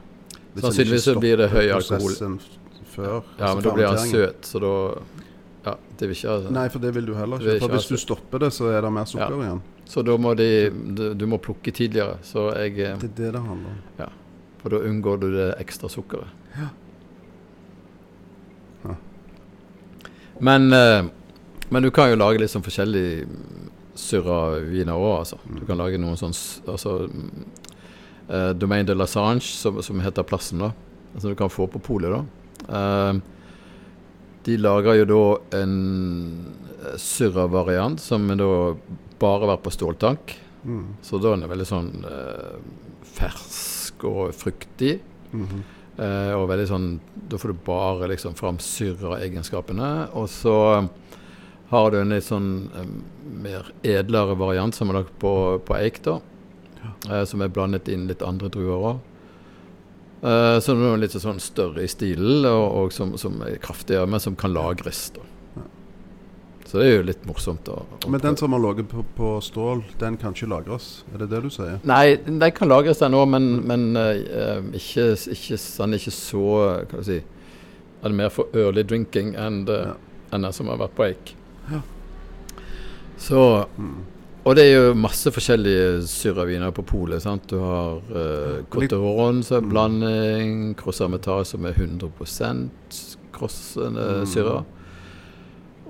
Sannsynligvis 0.55 1.03
så 1.03 1.19
blir 1.19 1.37
det 1.37 1.49
høy 1.51 1.69
alkohol. 1.75 2.39
Før, 2.95 3.23
Ja, 3.39 3.49
men 3.55 3.63
da 3.63 3.71
blir 3.75 3.87
han 3.91 3.97
søt, 4.07 4.45
så 4.47 4.59
da 4.63 4.73
Ja, 5.65 5.73
det 5.97 6.07
vil 6.07 6.15
ikke 6.15 6.29
altså. 6.29 6.51
Nei, 6.53 6.67
for 6.69 6.79
det 6.79 6.91
vil 6.95 7.07
du 7.09 7.15
heller 7.17 7.41
ikke. 7.41 7.59
For 7.63 7.73
hvis 7.73 7.87
du 7.89 7.97
stopper 7.97 8.39
det, 8.45 8.51
så 8.53 8.69
er 8.71 8.85
det 8.85 8.91
mer 8.93 9.09
sukker 9.09 9.41
igjen. 9.41 9.61
Så 9.85 10.03
da 10.05 10.15
må 10.17 10.33
de 10.37 10.69
du, 11.17 11.25
må 11.27 11.39
plukke 11.41 11.73
tidligere. 11.73 12.19
Så 12.23 12.47
jeg 12.55 12.79
eh, 12.79 12.95
Det 13.01 13.09
er 13.09 13.17
det 13.17 13.33
det 13.33 13.41
handler 13.41 13.73
om. 13.73 13.81
Ja. 13.99 14.07
For 14.61 14.73
da 14.73 14.81
unngår 14.87 15.19
du 15.21 15.27
det 15.33 15.49
ekstra 15.61 15.89
sukkeret. 15.89 16.31
Ja. 16.55 16.69
Ja. 18.85 18.95
Men, 20.39 20.73
eh, 20.73 21.05
men 21.69 21.83
du 21.83 21.91
kan 21.91 22.09
jo 22.09 22.15
lage 22.21 22.41
litt 22.41 22.53
sånn 22.53 22.65
forskjellig 22.65 23.27
surra 23.95 24.59
viner 24.65 24.97
òg, 24.97 25.19
altså. 25.19 25.37
Du 25.59 25.65
kan 25.65 25.79
lage 25.79 25.99
noen 26.01 26.17
sånn 26.19 26.35
altså, 26.67 26.97
mm, 27.07 27.45
eh, 28.29 28.51
Domaine 28.57 28.87
de 28.87 28.95
la 28.97 29.07
Sange, 29.07 29.41
som, 29.41 29.81
som 29.83 30.01
heter 30.03 30.27
plassen, 30.27 30.63
da. 30.63 30.71
Som 31.17 31.31
du 31.31 31.37
kan 31.39 31.51
få 31.51 31.67
på 31.71 31.81
polet, 31.83 32.11
da. 32.11 32.23
Eh, 32.79 33.21
de 34.45 34.57
lager 34.61 34.99
jo 35.01 35.05
da 35.09 35.61
en 35.61 35.75
eh, 36.83 36.97
syrra-variant 37.01 38.01
som 38.01 38.27
da 38.37 38.49
bare 39.21 39.49
vært 39.49 39.63
på 39.65 39.73
ståltank. 39.73 40.35
Mm. 40.65 40.85
Så 41.05 41.21
da 41.21 41.31
er 41.31 41.39
den 41.39 41.49
veldig 41.49 41.69
sånn 41.69 41.89
eh, 42.09 42.59
fersk 43.15 44.05
og 44.09 44.35
fruktig. 44.37 44.99
Mhm. 45.31 45.63
Eh, 45.95 46.33
og 46.35 46.49
veldig 46.49 46.65
sånn 46.67 46.87
Da 47.31 47.37
får 47.39 47.53
du 47.53 47.59
bare 47.63 48.09
liksom 48.11 48.33
fram 48.35 48.57
surra-egenskapene. 48.59 50.11
Og 50.19 50.27
så 50.29 50.55
har 51.71 51.91
du 51.91 51.99
en 52.01 52.13
litt 52.13 52.27
sånn 52.27 52.69
eh, 52.75 52.89
mer 53.45 53.71
edlere 53.81 54.35
variant 54.37 54.75
som 54.75 54.91
er 54.91 55.01
lagt 55.01 55.15
på, 55.21 55.31
på 55.65 55.77
eik, 55.79 56.01
da. 56.05 56.19
Eh, 57.09 57.23
som 57.25 57.41
er 57.41 57.47
blandet 57.49 57.87
inn 57.91 58.07
litt 58.07 58.21
andre 58.25 58.49
druer 58.49 58.89
òg. 58.93 58.99
Eh, 60.25 60.59
så 60.59 60.73
den 60.73 60.85
er 60.93 60.97
litt 60.97 61.11
sånn 61.13 61.39
større 61.43 61.83
i 61.83 61.87
stilen, 61.91 62.45
og, 62.49 62.65
og 62.85 62.91
som, 62.95 63.15
som 63.17 63.41
er 63.45 63.57
kraftigere, 63.61 64.07
men 64.09 64.19
som 64.19 64.35
kan 64.35 64.53
lagres. 64.55 65.09
da. 65.15 65.21
Så 66.65 66.79
det 66.81 66.85
er 66.87 66.95
jo 66.97 67.03
litt 67.05 67.25
morsomt. 67.29 67.67
å- 67.69 67.83
å 68.05 68.09
Men 68.09 68.19
den 68.21 68.35
som 68.37 68.51
har 68.51 68.59
ligget 68.59 68.87
på, 68.89 69.03
på 69.15 69.27
stål, 69.45 69.83
den 70.01 70.17
kan 70.17 70.33
ikke 70.33 70.47
lagres? 70.49 71.03
Er 71.13 71.19
det 71.21 71.29
det 71.29 71.43
du 71.43 71.49
sier? 71.53 71.77
Nei, 71.85 72.15
den 72.25 72.39
kan 72.51 72.67
lagres 72.67 72.97
den 72.99 73.13
òg, 73.13 73.27
men, 73.29 73.45
men 73.67 73.83
uh, 73.95 74.65
ikke, 74.73 75.05
ikke, 75.35 75.59
er 75.61 75.93
ikke 75.99 76.11
så 76.15 76.41
Hva 76.41 76.87
skal 76.89 77.03
si 77.05 77.19
Er 77.21 78.09
det 78.09 78.15
mer 78.17 78.29
for 78.33 78.49
early 78.57 78.81
drinking 78.83 79.35
enn 79.37 79.61
uh, 79.69 79.75
Ja. 79.75 79.93
enn 80.33 80.41
den 80.41 80.53
som 80.57 80.67
har 80.67 80.77
vært 80.81 80.95
på 80.97 81.05
eik. 81.05 81.35
Ja. 81.71 81.81
Så 83.17 83.67
Mm. 83.77 84.01
Og 84.45 84.53
det 84.55 84.63
er 84.67 84.75
jo 84.75 84.93
masse 84.93 85.31
forskjellige 85.33 86.03
syrraviner 86.05 86.71
på 86.75 86.83
polet. 86.85 87.21
sant? 87.23 87.47
Du 87.49 87.57
har 87.57 87.97
uh, 88.13 88.59
Cotteron 88.69 89.41
som 89.43 89.57
er 89.57 89.61
Mm. 89.65 89.69
blanding, 89.71 90.75
Crossametal 90.77 91.45
som 91.45 91.65
er 91.65 91.73
100 91.73 92.11
krossende 93.33 94.21
Mm. 94.21 94.25
syre. 94.25 94.63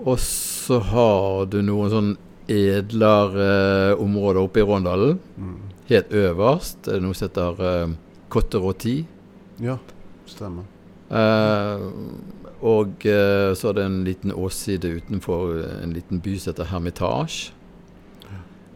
Og 0.05 0.17
så 0.19 0.79
har 0.79 1.45
du 1.47 1.61
noen 1.61 1.89
sånn 1.89 2.17
edlere 2.47 3.97
områder 3.99 4.39
oppe 4.41 4.59
i 4.59 4.63
Råndalen. 4.63 5.19
Mm. 5.37 5.57
Helt 5.89 6.09
øverst 6.09 6.87
er 6.87 6.93
det 6.93 7.01
noe 7.03 7.13
som 7.13 7.27
heter 7.27 7.59
uh, 7.59 7.93
Cotteroti. 8.29 9.05
Ja, 9.59 9.77
stemmer. 10.25 10.63
Uh, 11.11 11.91
og 12.65 13.03
uh, 13.05 13.51
så 13.53 13.69
er 13.69 13.73
det 13.73 13.85
en 13.85 14.03
liten 14.05 14.31
åsside 14.31 14.89
utenfor 14.97 15.59
eh, 15.61 15.83
en 15.83 15.93
liten 15.93 16.19
by 16.19 16.37
som 16.39 16.53
heter 16.53 16.71
Hermitage. 16.71 17.51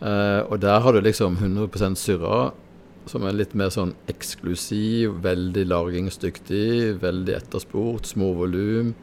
Eh, 0.02 0.42
og 0.48 0.60
der 0.64 0.80
har 0.80 0.94
du 0.96 1.02
liksom 1.04 1.38
100% 1.42 1.98
syrra, 2.00 2.52
som 3.10 3.26
er 3.26 3.34
litt 3.36 3.56
mer 3.58 3.72
sånn 3.74 3.96
eksklusiv, 4.12 5.18
veldig 5.24 5.66
lagringsdyktig, 5.68 7.00
veldig 7.02 7.36
etterspurt, 7.36 8.06
små 8.06 8.34
volum. 8.38 8.94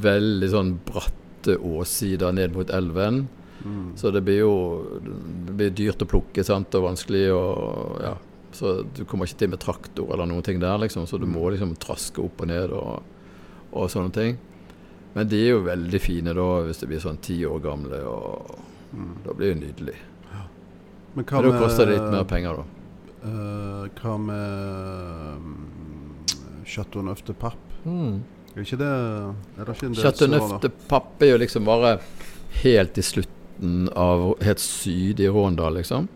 Veldig 0.00 0.48
sånn 0.50 0.70
bratte 0.88 1.58
åssider 1.60 2.32
ned 2.32 2.54
mot 2.56 2.70
elven. 2.72 3.26
Mm. 3.64 3.90
Så 4.00 4.10
det 4.12 4.22
blir 4.24 4.40
jo 4.42 4.54
det 5.04 5.56
blir 5.58 5.74
dyrt 5.76 6.02
å 6.04 6.08
plukke 6.08 6.44
sant, 6.44 6.74
og 6.74 6.86
vanskelig 6.88 7.26
og 7.34 8.00
ja. 8.04 8.14
Så 8.54 8.84
du 8.94 9.02
kommer 9.04 9.26
ikke 9.26 9.40
til 9.42 9.50
med 9.50 9.60
traktor 9.64 10.12
eller 10.14 10.28
noen 10.30 10.44
ting 10.46 10.60
der, 10.62 10.78
liksom. 10.78 11.08
Så 11.10 11.18
du 11.18 11.26
må 11.26 11.48
liksom 11.50 11.72
traske 11.82 12.22
opp 12.22 12.40
og 12.44 12.48
ned 12.48 12.70
og, 12.72 13.02
og 13.74 13.88
sånne 13.90 14.14
ting. 14.14 14.36
Men 15.14 15.28
de 15.30 15.40
er 15.42 15.50
jo 15.56 15.64
veldig 15.66 16.00
fine 16.02 16.32
da 16.34 16.46
hvis 16.66 16.80
de 16.80 16.88
blir 16.90 17.02
sånn 17.02 17.18
ti 17.22 17.40
år 17.46 17.60
gamle, 17.64 18.00
og 18.08 18.60
Mm. 18.94 19.14
da 19.24 19.32
blir 19.34 19.54
det 19.54 19.58
nydelig. 19.58 19.94
Men 21.14 21.24
Men 21.30 21.50
da 21.50 21.58
koster 21.58 21.86
det 21.86 21.98
litt 21.98 22.10
mer 22.10 22.24
penger, 22.24 22.58
da. 22.58 22.64
Uh, 23.24 23.84
hva 24.00 24.14
med 24.20 25.38
um, 25.38 25.52
Chateau 26.66 27.04
Neuf 27.06 27.22
de 27.24 27.32
Pape? 27.32 27.56
Er 28.54 28.60
ikke 28.62 28.78
det 28.80 28.90
Er 28.90 29.64
det 29.64 29.76
ikke 29.76 29.86
en 29.86 29.94
del 29.94 30.02
Chateau 30.02 30.28
Neuf 30.28 30.52
de 30.60 30.70
Papp 30.90 31.22
er 31.22 31.32
jo 31.32 31.38
liksom 31.40 31.64
bare 31.68 31.94
helt 32.62 32.98
i 33.00 33.04
slutten 33.04 33.88
av 33.96 34.26
Helt 34.44 34.60
syd 34.60 35.22
i 35.24 35.30
Råndal, 35.30 35.78
liksom. 35.78 36.10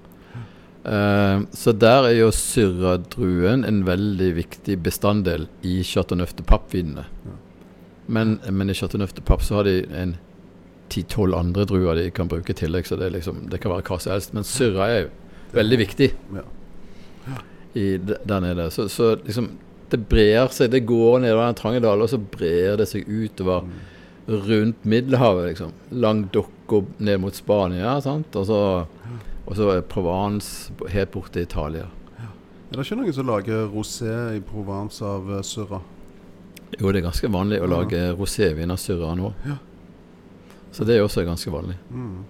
Uh, 0.85 1.45
så 1.53 1.73
der 1.73 2.11
er 2.11 2.15
jo 2.19 2.31
syrradruen 2.35 3.65
en 3.69 3.83
veldig 3.87 4.31
viktig 4.39 4.79
bestanddel 4.85 5.49
i 5.63 5.81
Chateau 5.85 6.19
Neuf 6.19 6.35
de 6.37 6.45
Papp-vinene. 6.47 7.05
Ja. 7.25 7.37
Men, 8.09 8.39
men 8.51 8.71
i 8.71 8.77
Chateau 8.77 9.01
Neuf 9.01 9.13
de 9.17 9.25
Papp 9.25 9.45
så 9.45 9.59
har 9.59 9.69
de 9.69 9.83
en 9.93 10.17
ti-tolv 10.89 11.35
andre 11.39 11.65
druer 11.69 11.95
de 11.99 12.11
kan 12.11 12.29
bruke 12.29 12.51
i 12.51 12.59
tillegg, 12.59 12.87
så 12.89 12.97
det, 12.99 13.13
liksom, 13.13 13.47
det 13.51 13.61
kan 13.61 13.73
være 13.73 13.83
hva 13.89 13.99
som 14.01 14.13
helst. 14.13 14.35
Men 14.35 14.45
syrra 14.49 14.89
er 14.89 15.01
jo 15.03 15.09
veldig 15.53 15.79
viktig 15.85 16.11
Ja. 16.35 16.43
i, 17.75 17.97
der 17.99 18.41
nede. 18.41 18.71
Så, 18.71 18.89
så 18.89 19.17
liksom 19.25 19.51
det 19.91 20.03
brer 20.09 20.49
seg, 20.53 20.71
det 20.71 20.83
går 20.85 21.21
nedover 21.23 21.47
den 21.49 21.55
trange 21.57 21.81
dalen, 21.81 22.03
og 22.05 22.11
så 22.13 22.19
brer 22.21 22.77
det 22.77 22.89
seg 22.91 23.07
utover 23.09 23.63
Mm. 23.65 23.79
rundt 24.29 24.85
Middelhavet, 24.85 25.47
liksom. 25.55 25.71
Langt 25.91 26.33
dokk 26.35 26.75
ned 27.01 27.21
mot 27.23 27.33
Spania, 27.35 27.95
sant. 28.05 28.35
Og 28.37 28.45
så, 28.45 28.59
og 29.47 29.55
så 29.57 29.71
er 29.73 29.81
Provence 29.89 30.71
helt 30.93 31.11
bort 31.15 31.33
til 31.33 31.43
Italia. 31.47 31.87
Er 32.19 32.77
det 32.77 32.85
ikke 32.85 32.99
noen 33.01 33.15
som 33.17 33.27
lager 33.27 33.71
rosé 33.73 34.37
i 34.37 34.41
Provence 34.45 35.01
av 35.03 35.31
syrra? 35.43 35.81
Jo, 36.79 36.93
det 36.93 37.01
er 37.01 37.07
ganske 37.09 37.31
vanlig 37.33 37.63
å 37.63 37.65
Ja. 37.65 37.79
lage 37.79 38.03
rosévin 38.19 38.71
av 38.71 38.77
syrra 38.77 39.15
nå. 39.17 39.33
Ja. 39.47 39.57
Så 40.73 40.85
det 40.85 40.97
er 40.97 41.03
også 41.05 41.25
ganske 41.27 41.51
vanlig. 41.53 41.77
Mm. 41.91 42.25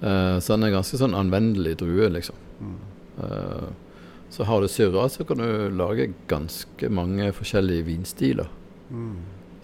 Uh, 0.00 0.36
så 0.40 0.54
den 0.56 0.64
er 0.64 0.76
ganske 0.78 0.96
sånn 1.00 1.14
anvendelig 1.14 1.76
drue, 1.82 2.08
liksom. 2.08 2.36
Mm. 2.60 2.76
Uh, 3.20 3.68
så 4.30 4.46
har 4.46 4.62
du 4.62 4.68
syrra, 4.70 5.08
så 5.10 5.24
kan 5.26 5.42
du 5.42 5.68
lage 5.74 6.12
ganske 6.30 6.88
mange 6.88 7.32
forskjellige 7.34 7.84
vinstiler. 7.88 8.48
Mm. 8.90 9.16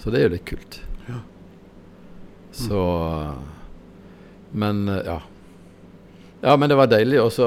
Så 0.03 0.11
det 0.11 0.21
er 0.21 0.27
jo 0.27 0.35
litt 0.35 0.47
kult. 0.49 0.81
Ja. 1.09 1.21
Så 2.57 2.81
Men 4.57 4.89
eh, 4.89 5.03
ja. 5.07 5.21
Ja, 6.43 6.57
men 6.57 6.71
det 6.71 6.77
var 6.79 6.87
deilig 6.89 7.19
også 7.21 7.47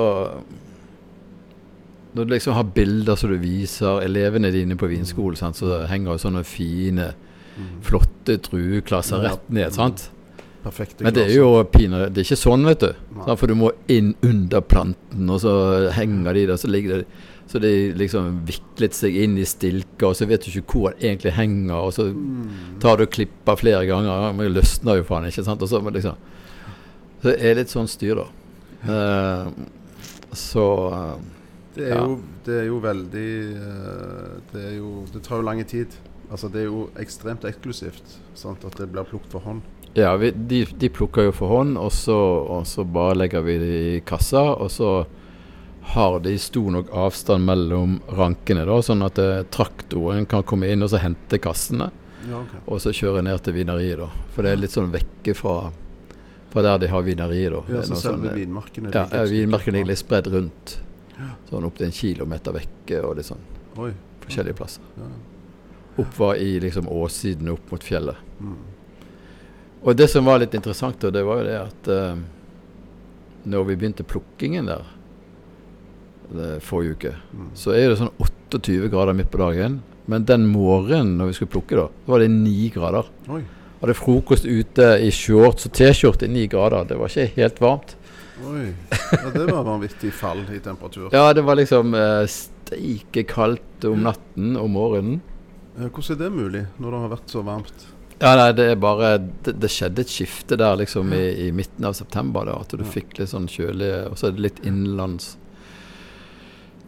Når 2.13 2.25
du 2.25 2.33
liksom 2.33 2.53
har 2.53 2.67
bilder 2.75 3.15
som 3.17 3.31
du 3.31 3.37
viser 3.41 4.03
elevene 4.03 4.51
dine 4.53 4.77
på 4.77 4.89
vinskolen, 4.91 5.37
sant, 5.39 5.57
så 5.57 5.83
henger 5.89 6.13
jo 6.15 6.23
sånne 6.27 6.43
fine, 6.47 7.13
Mm. 7.59 7.81
flotte 7.83 8.37
drueklasser 8.39 9.19
rett 9.19 9.49
ned. 9.51 9.73
sant? 9.73 10.05
Perfekte 10.69 11.03
Men 11.03 11.13
det 11.17 11.25
er 11.27 11.33
jo 11.35 11.49
pinadø 11.73 12.07
Det 12.13 12.21
er 12.21 12.27
ikke 12.29 12.37
sånn, 12.43 12.63
vet 12.69 12.79
du. 12.85 12.93
Nei. 13.17 13.35
For 13.35 13.49
du 13.51 13.55
må 13.57 13.71
inn 13.91 14.13
under 14.23 14.61
planten, 14.61 15.29
og 15.33 15.41
så 15.43 15.53
henger 15.97 16.33
de 16.37 16.45
der, 16.51 16.57
så 16.61 16.69
ligger 16.71 17.01
det 17.01 17.07
Så 17.49 17.57
de 17.63 17.71
liksom 17.97 18.43
viklet 18.45 18.93
seg 18.93 19.15
inn 19.23 19.33
i 19.41 19.45
stilker, 19.49 20.11
og 20.11 20.15
så 20.19 20.27
vet 20.29 20.45
du 20.45 20.51
ikke 20.51 20.75
hvor 20.83 20.93
den 20.93 21.07
egentlig 21.15 21.33
henger, 21.33 21.73
og 21.79 21.93
så 21.95 22.05
Mm. 22.13 22.77
tar 22.79 22.97
du 23.01 23.05
klipper 23.09 23.57
flere 23.57 23.87
ganger, 23.89 24.33
men 24.37 24.45
det 24.53 24.61
løsner 24.61 24.99
jo 24.99 25.03
faen 25.07 25.25
ikke, 25.25 25.43
sant. 25.47 25.61
Og 25.65 25.67
så, 25.71 25.81
men 25.81 25.93
liksom, 25.97 26.15
så 27.23 27.31
det 27.31 27.39
er 27.49 27.55
litt 27.57 27.73
sånn 27.73 27.89
styr, 27.89 28.21
da. 28.21 28.27
Uh, 28.85 29.49
så 30.31 30.65
uh, 30.93 31.17
Det 31.75 31.87
er, 31.87 31.95
Ja. 31.95 32.05
jo, 32.05 32.19
det 32.45 32.53
er 32.61 32.65
jo 32.69 32.77
veldig 32.83 33.31
eh, 33.55 34.37
Det 34.53 34.61
er 34.69 34.77
jo 34.77 35.05
Det 35.13 35.21
tar 35.25 35.37
jo 35.41 35.45
lang 35.47 35.63
tid. 35.65 35.87
Altså 36.31 36.49
Det 36.53 36.61
er 36.61 36.65
jo 36.69 36.89
ekstremt 37.01 37.43
eksklusivt 37.49 38.15
sant, 38.35 38.63
at 38.65 38.77
det 38.77 38.91
blir 38.91 39.03
plukket 39.09 39.31
for 39.31 39.39
hånd. 39.41 39.61
Ja, 39.93 40.15
vi, 40.15 40.31
de, 40.31 40.65
de 40.79 40.89
plukker 40.89 41.29
jo 41.29 41.31
for 41.35 41.53
hånd, 41.57 41.77
og 41.81 41.91
så, 41.93 42.17
og 42.17 42.67
så 42.67 42.85
bare 42.85 43.17
legger 43.17 43.41
vi 43.45 43.57
det 43.61 43.79
i 43.89 43.95
kassa. 44.05 44.43
Og 44.61 44.69
så 44.71 44.91
har 45.93 46.19
de 46.19 46.35
stor 46.37 46.71
nok 46.71 46.91
avstand 46.93 47.45
mellom 47.45 47.97
rankene, 48.13 48.65
da, 48.69 48.77
sånn 48.85 49.01
at 49.01 49.17
eh, 49.21 49.41
traktoren 49.49 50.27
kan 50.29 50.45
komme 50.45 50.69
inn 50.69 50.85
og 50.85 50.91
så 50.93 51.01
hente 51.01 51.39
kassene. 51.41 51.89
Ja, 52.27 52.43
okay. 52.43 52.61
Og 52.67 52.81
så 52.83 52.93
kjøre 52.93 53.23
ned 53.25 53.41
til 53.41 53.55
vineriet, 53.57 54.03
da. 54.03 54.09
For 54.35 54.45
det 54.45 54.53
er 54.53 54.61
litt 54.61 54.75
sånn 54.75 54.91
vekke 54.93 55.33
fra, 55.37 55.71
fra 56.53 56.65
der 56.67 56.83
de 56.83 56.91
har 56.93 57.07
vineriet, 57.07 57.55
da. 57.55 57.63
Ja, 57.73 57.81
så 57.87 57.97
selve 57.97 58.19
sånn, 58.19 58.29
eh, 58.29 58.37
vinmarkene 58.43 58.93
Ja, 58.93 59.07
ja 59.15 59.25
vinmarkene 59.31 59.79
ligger 59.79 59.93
litt 59.95 60.03
spredd 60.03 60.29
rundt. 60.29 60.75
Ja. 61.17 61.33
Sånn 61.49 61.65
opp 61.67 61.79
til 61.79 61.89
en 61.89 61.95
kilometer 61.95 62.55
vekke 62.55 63.01
og 63.03 63.17
litt 63.17 63.27
sånn 63.27 63.41
Oi. 63.81 63.89
forskjellige 64.27 64.59
plasser. 64.61 64.85
Ja. 64.99 65.09
Opp 65.99 66.13
var 66.19 66.37
i 66.39 66.59
liksom 66.63 66.85
åssiden 66.87 67.49
opp 67.51 67.73
mot 67.73 67.83
fjellet. 67.83 68.21
Mm. 68.39 68.59
Og 69.83 69.95
det 69.95 70.09
som 70.11 70.25
var 70.27 70.39
litt 70.41 70.53
interessant, 70.57 70.99
det 70.99 71.23
var 71.23 71.39
jo 71.39 71.45
det 71.47 71.57
at 71.59 71.87
uh, 71.87 72.15
når 73.49 73.67
vi 73.69 73.75
begynte 73.79 74.03
plukkingen 74.03 74.67
der 74.67 74.83
forrige 76.61 76.91
uke, 76.97 77.13
Mm. 77.33 77.47
så 77.57 77.71
er 77.73 77.89
det 77.89 77.97
sånn 77.97 78.11
28 78.21 78.89
grader 78.91 79.13
midt 79.17 79.31
på 79.31 79.39
dagen. 79.41 79.79
Men 80.09 80.25
den 80.25 80.45
morgenen 80.51 81.15
når 81.17 81.27
vi 81.31 81.33
skulle 81.37 81.53
plukke, 81.55 81.75
da, 81.77 81.87
så 82.05 82.11
var 82.11 82.19
det 82.19 82.29
9 82.29 82.69
grader. 82.75 83.07
Oi. 83.29 83.41
Hadde 83.81 83.95
frokost 83.95 84.45
ute 84.45 84.87
i 85.05 85.09
shorts 85.13 85.65
og 85.65 85.73
T-skjorte 85.73 86.25
i 86.27 86.31
9 86.33 86.47
grader. 86.51 86.85
Det 86.89 86.97
var 86.99 87.07
ikke 87.09 87.35
helt 87.37 87.61
varmt. 87.63 87.95
Oi. 88.45 88.65
Ja, 88.91 89.29
det 89.33 89.45
var 89.49 89.63
vanvittig 89.67 90.11
fall 90.13 90.43
i 90.53 90.59
temperatur. 90.59 91.09
Ja, 91.13 91.31
det 91.33 91.41
var 91.47 91.55
liksom 91.59 91.93
uh, 91.97 92.25
steike 92.29 93.23
kaldt 93.29 93.85
om 93.89 94.03
natten 94.05 94.57
og 94.59 94.69
morgenen. 94.69 95.21
Eh, 95.77 95.87
Hvordan 95.89 96.13
er 96.15 96.19
det 96.23 96.31
mulig 96.35 96.65
når 96.77 96.91
det 96.91 96.99
har 97.05 97.13
vært 97.15 97.33
så 97.33 97.41
varmt? 97.47 97.85
Ja, 98.19 98.33
nei, 98.35 98.49
det 98.51 98.65
er 98.73 98.79
bare 98.79 99.13
Det, 99.17 99.53
det 99.63 99.69
skjedde 99.71 100.03
et 100.03 100.11
skifte 100.11 100.57
der 100.59 100.79
liksom 100.81 101.13
i, 101.15 101.47
i 101.47 101.51
midten 101.55 101.87
av 101.87 101.95
september. 101.95 102.49
da 102.49 102.57
At 102.59 102.75
du 102.75 102.83
fikk 102.83 103.19
litt 103.19 103.31
sånn 103.31 103.47
kjølige 103.47 104.09
Og 104.09 104.17
så 104.19 104.27
er 104.27 104.35
det 104.35 104.43
litt 104.49 104.59
innenlands. 104.65 105.37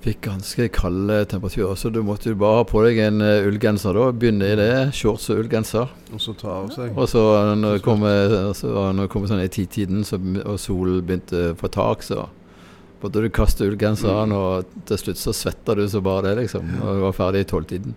Fikk 0.01 0.23
ganske 0.25 0.65
kalde 0.73 1.19
temperaturer. 1.29 1.77
Så 1.77 1.91
du 1.93 2.01
måtte 2.03 2.31
jo 2.31 2.39
bare 2.41 2.63
ha 2.63 2.65
på 2.65 2.81
deg 2.87 2.97
en 3.03 3.21
uh, 3.21 3.45
ullgenser 3.45 3.93
da. 3.93 4.07
Begynne 4.17 4.49
i 4.49 4.57
det. 4.57 4.71
Shorts 4.97 5.29
og 5.29 5.43
ullgenser. 5.43 5.91
Og 6.09 6.23
så 6.23 6.33
ta 6.39 6.55
av 6.55 6.71
seg? 6.73 6.95
Og 6.97 7.09
så 7.09 7.21
når 7.53 7.77
det 7.77 7.83
kom, 7.85 8.03
eh, 8.09 8.33
det 8.97 9.09
kom 9.13 9.27
sånn 9.29 9.43
i 9.43 9.51
titiden 9.53 10.01
så, 10.07 10.17
og 10.41 10.57
solen 10.59 11.03
begynte 11.05 11.51
å 11.51 11.57
få 11.59 11.69
tak, 11.69 12.01
så 12.07 12.25
måtte 13.03 13.21
du 13.21 13.29
kaste 13.33 13.65
ullgenseren, 13.69 14.33
og 14.33 14.73
til 14.89 14.99
slutt 15.03 15.21
så 15.21 15.33
svetta 15.37 15.77
du 15.77 15.85
så 15.89 16.01
bare 16.05 16.31
det, 16.31 16.43
liksom. 16.43 16.73
Og 16.81 16.97
du 16.97 17.05
var 17.05 17.15
ferdig 17.17 17.45
i 17.45 17.49
tolvtiden. 17.53 17.95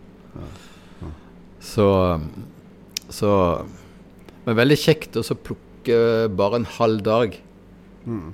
Så 1.64 1.88
Så 3.14 3.30
Men 4.44 4.58
veldig 4.58 4.76
kjekt 4.80 5.16
å 5.16 5.24
plukke 5.36 5.98
bare 6.34 6.60
en 6.60 6.72
halv 6.78 7.04
dag. 7.06 7.36
Mm. 8.04 8.32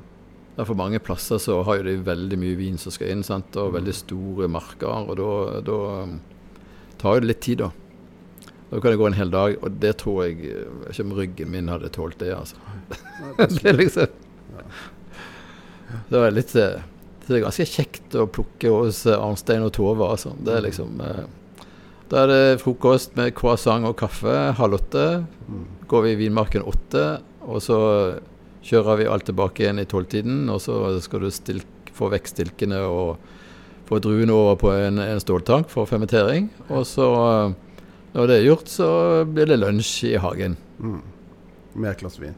Der 0.57 0.67
for 0.67 0.79
mange 0.79 0.99
plasser 1.03 1.39
så 1.43 1.61
har 1.67 1.79
jo 1.79 1.87
de 1.87 2.01
veldig 2.07 2.39
mye 2.41 2.57
vin 2.59 2.81
som 2.81 2.93
skal 2.95 3.13
inn, 3.13 3.23
sant? 3.27 3.55
og 3.61 3.77
veldig 3.77 3.95
store 3.95 4.49
marker. 4.51 5.07
Og 5.07 5.21
da, 5.21 5.31
da 5.67 5.79
um, 6.03 6.17
tar 7.01 7.17
jo 7.17 7.23
det 7.23 7.31
litt 7.31 7.43
tid, 7.47 7.63
da. 7.63 7.71
Da 8.71 8.79
kan 8.79 8.93
det 8.93 9.01
gå 9.01 9.07
en 9.09 9.19
hel 9.19 9.33
dag, 9.33 9.57
og 9.63 9.79
det 9.83 9.97
tror 10.03 10.25
jeg 10.27 10.45
jeg 10.47 10.93
ikke 10.93 11.07
om 11.07 11.15
ryggen 11.19 11.51
min 11.51 11.71
hadde 11.73 11.91
tålt 11.95 12.21
det, 12.23 12.31
altså. 12.35 12.59
det 13.39 13.67
er 13.67 13.79
liksom 13.79 14.19
Det 16.11 16.21
var 16.23 16.35
litt 16.35 16.53
eh, 16.59 16.83
Det 17.25 17.35
er 17.35 17.43
ganske 17.43 17.67
kjekt 17.67 18.15
å 18.15 18.29
plukke 18.31 18.71
hos 18.71 19.03
eh, 19.11 19.19
Arnstein 19.19 19.67
og 19.67 19.73
Tove, 19.75 20.07
altså. 20.07 20.37
Det 20.39 20.55
er 20.55 20.67
liksom 20.69 21.03
eh, 21.03 21.25
Da 22.11 22.25
er 22.25 22.31
det 22.31 22.61
frokost 22.65 23.15
med 23.19 23.31
croissant 23.39 23.87
og 23.87 23.95
kaffe 24.01 24.33
halv 24.59 24.81
åtte. 24.81 25.05
Går 25.91 26.03
vi 26.07 26.15
i 26.17 26.19
vinmarken 26.25 26.65
åtte, 26.67 27.05
og 27.47 27.63
så 27.63 27.79
kjører 28.67 28.99
vi 28.99 29.07
alt 29.11 29.29
tilbake 29.29 29.63
igjen 29.63 29.79
i 29.79 29.87
tolvtiden. 29.89 30.49
Og 30.51 30.59
så 30.65 30.99
skal 31.05 31.23
du 31.23 31.31
stilk, 31.35 31.93
få 31.95 32.11
vekk 32.11 32.33
stilkene 32.33 32.83
og 32.83 33.23
få 33.91 34.03
druene 34.03 34.35
over 34.35 34.59
på 34.59 34.75
en, 34.75 34.99
en 35.03 35.23
ståltank 35.23 35.71
for 35.71 35.87
fermentering. 35.91 36.51
Og 36.69 36.83
så, 36.87 37.07
når 38.15 38.31
det 38.31 38.39
er 38.41 38.47
gjort, 38.49 38.71
så 38.71 38.91
blir 39.31 39.51
det 39.51 39.63
lunsj 39.63 39.97
i 40.11 40.15
hagen. 40.19 40.59
Mm. 40.83 41.01
Med 41.79 41.93
et 41.95 42.03
glass 42.03 42.19
vin. 42.19 42.35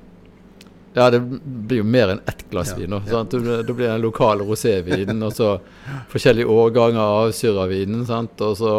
Ja, 0.93 1.09
det 1.09 1.23
blir 1.25 1.81
jo 1.81 1.88
mer 1.88 2.11
enn 2.12 2.25
ett 2.29 2.45
glass 2.52 2.75
vin. 2.76 2.93
ja. 2.93 3.00
sant? 3.09 3.33
Da 3.33 3.41
blir 3.41 3.87
det 3.87 3.93
den 3.95 4.05
lokale 4.05 4.45
rosévinen, 4.45 5.25
og 5.25 5.33
så 5.33 5.55
forskjellige 6.12 6.52
årganger 6.52 7.00
av 7.00 7.33
syravinen. 7.37 8.05
sant? 8.05 8.37
Og 8.45 8.59
så, 8.61 8.75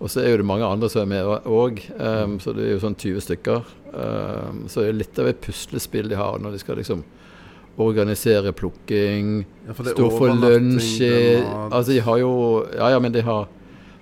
og 0.00 0.08
så 0.08 0.22
er 0.22 0.32
jo 0.32 0.40
det 0.40 0.48
mange 0.48 0.64
andre 0.64 0.88
som 0.88 1.02
er 1.04 1.10
med 1.10 1.46
òg, 1.46 1.82
så 2.40 2.54
det 2.56 2.64
er 2.64 2.70
jo 2.72 2.82
sånn 2.82 2.96
20 2.96 3.24
stykker. 3.26 3.66
Um, 3.92 4.62
så 4.70 4.80
det 4.80 4.88
er 4.88 5.00
litt 5.00 5.18
av 5.18 5.28
et 5.28 5.40
puslespill 5.44 6.08
de 6.08 6.16
har 6.16 6.38
når 6.40 6.54
de 6.54 6.60
skal 6.62 6.78
liksom 6.80 7.02
organisere 7.80 8.52
plukking, 8.52 9.44
Ja, 9.66 9.74
for 9.74 9.88
er 9.88 9.96
stå 9.96 10.08
for 10.12 10.40
lunsj 10.40 11.02
er 11.06 11.44
mat. 11.44 11.72
Altså, 11.72 11.92
de 11.92 12.00
har 12.04 12.18
jo 12.20 12.32
Ja, 12.76 12.90
ja, 12.94 13.00
men 13.00 13.12
de 13.12 13.22
har 13.24 13.48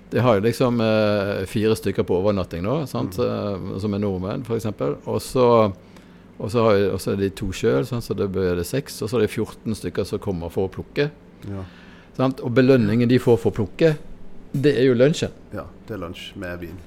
de 0.09 0.19
har 0.25 0.39
jo 0.39 0.41
liksom 0.41 0.79
eh, 0.81 1.45
fire 1.45 1.75
stykker 1.77 2.03
på 2.03 2.15
overnatting 2.17 2.63
nå, 2.65 2.79
sant? 2.89 3.19
Mm. 3.19 3.67
Eh, 3.75 3.77
som 3.83 3.93
er 3.93 4.01
nordmenn 4.01 4.41
f.eks. 4.41 4.65
Og 5.05 5.21
så 5.21 5.45
og 6.39 6.47
så 6.51 7.11
er 7.11 7.17
de 7.19 7.27
to 7.35 7.49
sjøl, 7.51 7.83
så 7.83 8.15
det 8.15 8.29
blir 8.31 8.55
det 8.55 8.63
seks. 8.67 9.01
Og 9.03 9.09
så 9.11 9.17
er 9.17 9.25
det 9.25 9.33
14 9.33 9.75
stykker 9.75 10.05
som 10.07 10.21
kommer 10.23 10.51
for 10.53 10.69
å 10.69 10.71
plukke. 10.71 11.09
Ja. 11.43 11.65
Sant? 12.15 12.39
Og 12.39 12.53
belønningen 12.55 13.11
de 13.11 13.19
får 13.19 13.41
for 13.41 13.51
å 13.51 13.57
plukke, 13.57 13.97
det 14.53 14.73
er 14.79 14.85
jo 14.89 14.93
lunsjen. 14.97 15.31
ja, 15.53 15.63
det 15.87 15.93
er 15.93 16.01
lunsj 16.01 16.31
med 16.35 16.59
vin. 16.59 16.77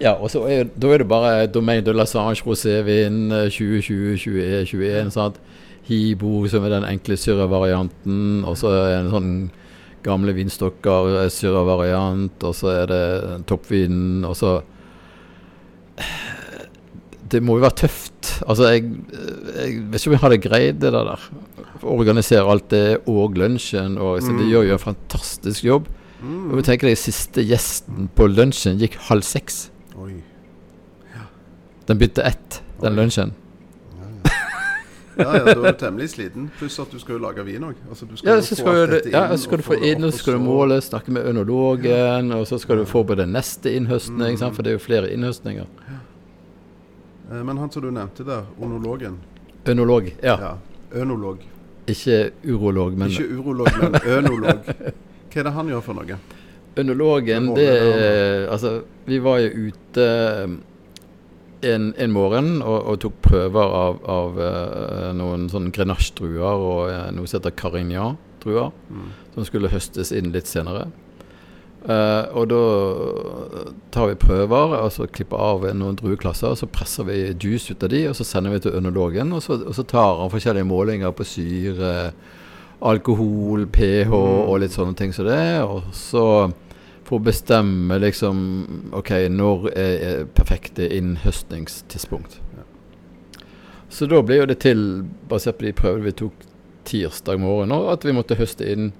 Ja, 0.00 0.12
og 0.20 0.28
så 0.30 0.42
er, 0.48 0.64
da 0.76 0.88
er 0.92 0.98
det 1.02 1.08
bare 1.08 1.46
Domaine 1.48 1.82
de 1.84 1.92
la 1.96 2.04
Sange 2.06 2.36
rosévin 2.44 3.32
eh, 3.32 3.48
2020, 3.50 4.16
2021. 4.20 5.10
Sant? 5.14 5.38
Hibo, 5.88 6.46
som 6.52 6.64
er 6.64 6.74
den 6.76 6.84
enkle 6.84 7.16
syrra-varianten. 7.16 8.44
Og 8.46 8.56
så 8.60 8.68
er 8.70 8.84
det 8.84 8.98
en 9.00 9.10
sånn 9.14 9.30
gamle 10.04 10.32
vinstokker, 10.36 11.24
eh, 11.24 11.30
syrra-variant. 11.32 12.44
Og 12.44 12.54
så 12.54 12.70
er 12.82 12.86
det 12.92 13.02
toppvinen, 13.50 14.24
og 14.28 14.36
så 14.36 14.60
Det 17.30 17.38
må 17.46 17.56
jo 17.58 17.62
være 17.62 17.76
tøft. 17.86 18.30
Altså, 18.50 18.70
jeg, 18.74 18.84
jeg 19.54 19.82
vet 19.92 20.00
ikke 20.00 20.10
om 20.10 20.14
jeg 20.16 20.22
hadde 20.24 20.38
greid 20.42 20.80
det 20.82 20.90
der. 20.96 21.26
Å 21.80 21.92
organisere 21.94 22.42
alt 22.50 22.68
det 22.72 22.84
og 23.08 23.36
lunsjen. 23.38 23.96
Og, 24.02 24.18
så 24.24 24.32
de 24.34 24.42
Mm. 24.44 24.50
gjør 24.50 24.66
jo 24.66 24.72
en 24.76 24.82
fantastisk 24.82 25.64
jobb. 25.68 25.86
Og 26.22 26.56
du 26.58 26.62
tenker 26.62 26.88
deg, 26.90 26.98
Siste 27.00 27.42
gjesten 27.46 28.08
på 28.14 28.26
lunsjen 28.28 28.78
gikk 28.80 28.96
halv 29.08 29.22
seks. 29.24 29.70
Oi. 29.96 30.18
Den 31.88 31.98
begynte 31.98 32.22
ett, 32.22 32.62
den 32.82 32.92
Oi. 32.92 32.98
lunsjen. 33.02 33.32
Ja, 35.20 35.34
ja, 35.36 35.44
da 35.44 35.52
er 35.52 35.74
du 35.74 35.78
temmelig 35.80 36.10
sliten. 36.14 36.46
Pluss 36.58 36.78
at 36.80 36.92
du 36.94 36.98
skal 37.02 37.18
jo 37.18 37.20
lage 37.20 37.42
vin 37.44 37.64
òg. 37.66 37.74
Altså, 37.90 38.06
Ja, 38.24 38.38
så 38.40 38.56
skal, 38.56 38.86
du, 38.88 39.00
ja, 39.10 39.26
så 39.36 39.42
skal 39.42 39.58
du 39.60 39.64
få 39.66 39.76
inn, 39.84 40.04
og 40.06 40.12
så 40.14 40.18
skal 40.22 40.38
du 40.38 40.44
måle, 40.44 40.78
snakke 40.80 41.12
med 41.12 41.26
ønologen, 41.28 42.30
og 42.32 42.46
så 42.48 42.58
skal 42.62 42.80
du 42.80 42.84
forberede 42.88 43.26
neste 43.28 43.74
innhøstning, 43.76 44.38
Mm. 44.40 44.54
for 44.54 44.62
det 44.62 44.70
er 44.70 44.78
jo 44.78 44.84
flere 44.84 45.10
innhøstninger. 45.12 45.66
Ja. 47.28 47.42
Men 47.44 47.58
han 47.58 47.70
som 47.70 47.82
du 47.82 47.90
nevnte 47.90 48.24
der, 48.24 48.46
onologen. 48.60 49.18
Ønolog, 49.68 50.12
ja. 50.22 50.36
Ja. 50.40 50.54
Ønolog. 51.02 51.38
Ikke 51.86 52.30
urolog, 52.48 52.96
men 52.96 53.08
Ikke 53.10 53.28
urolog, 53.38 53.68
men 53.82 53.94
ønolog. 54.06 54.58
Hva 55.30 55.42
er 55.42 55.48
det 55.48 55.56
han 55.56 55.72
gjør 55.72 55.84
for 55.86 56.00
noe? 56.00 56.20
ønologen, 56.80 57.48
det 57.56 57.66
er 57.68 58.48
Altså, 58.48 58.82
vi 59.06 59.18
var 59.18 59.40
jo 59.42 59.70
ute 59.70 60.06
en, 61.62 61.90
en 61.98 62.12
morgen 62.12 62.62
og, 62.62 62.78
og 62.88 63.00
tok 63.02 63.18
prøver 63.26 63.74
av, 63.76 63.98
av 64.08 64.38
eh, 64.40 65.10
noen 65.18 65.48
sånne 65.52 65.72
grenache-druer 65.76 66.64
og 66.64 66.82
eh, 66.88 67.10
noe 67.12 67.28
som 67.28 67.40
heter 67.40 67.56
carignan-druer. 67.58 68.70
Mm. 68.88 69.08
som 69.34 69.46
skulle 69.46 69.70
høstes 69.72 70.12
inn 70.16 70.32
litt 70.34 70.48
senere. 70.50 70.88
Uh, 71.80 72.28
og 72.36 72.50
da 72.50 72.64
tar 73.94 74.10
vi 74.10 74.16
prøver, 74.20 74.74
altså 74.76 75.06
klipper 75.08 75.40
av 75.40 75.62
noen 75.72 75.96
drueklasser, 75.96 76.52
så 76.58 76.68
presser 76.68 77.06
vi 77.08 77.22
juice 77.40 77.72
ut 77.72 77.86
av 77.86 77.92
de, 77.94 78.02
og 78.10 78.18
så 78.18 78.26
sender 78.28 78.52
vi 78.52 78.60
til 78.66 78.76
ønologen, 78.76 79.32
og 79.32 79.40
så, 79.44 79.56
og 79.64 79.72
så 79.78 79.84
tar 79.88 80.20
han 80.20 80.32
forskjellige 80.32 80.68
målinger 80.68 81.14
på 81.16 81.24
syre, 81.24 81.94
alkohol, 82.80 83.66
pH 83.72 84.12
og 84.14 84.58
litt 84.62 84.74
sånne 84.74 84.96
ting 84.96 85.12
som 85.12 85.28
det, 85.28 85.60
og 85.62 85.90
så 85.96 86.24
for 87.04 87.18
å 87.18 87.26
bestemme 87.26 87.98
liksom 87.98 88.40
OK, 88.96 89.10
når 89.34 89.66
er, 89.72 89.94
er 90.06 90.28
perfekte 90.36 90.86
innhøstningstidspunkt. 90.94 92.38
Så 93.90 94.06
da 94.06 94.20
ble 94.22 94.38
jo 94.38 94.46
det 94.46 94.60
til, 94.62 94.84
basert 95.28 95.58
på 95.58 95.66
de 95.66 95.74
prøvene 95.74 96.06
vi 96.06 96.14
tok 96.22 96.46
tirsdag 96.86 97.40
morgen, 97.42 97.74
at 97.90 98.06
vi 98.06 98.14
måtte 98.14 98.38
høste 98.38 98.68
inn 98.70 98.92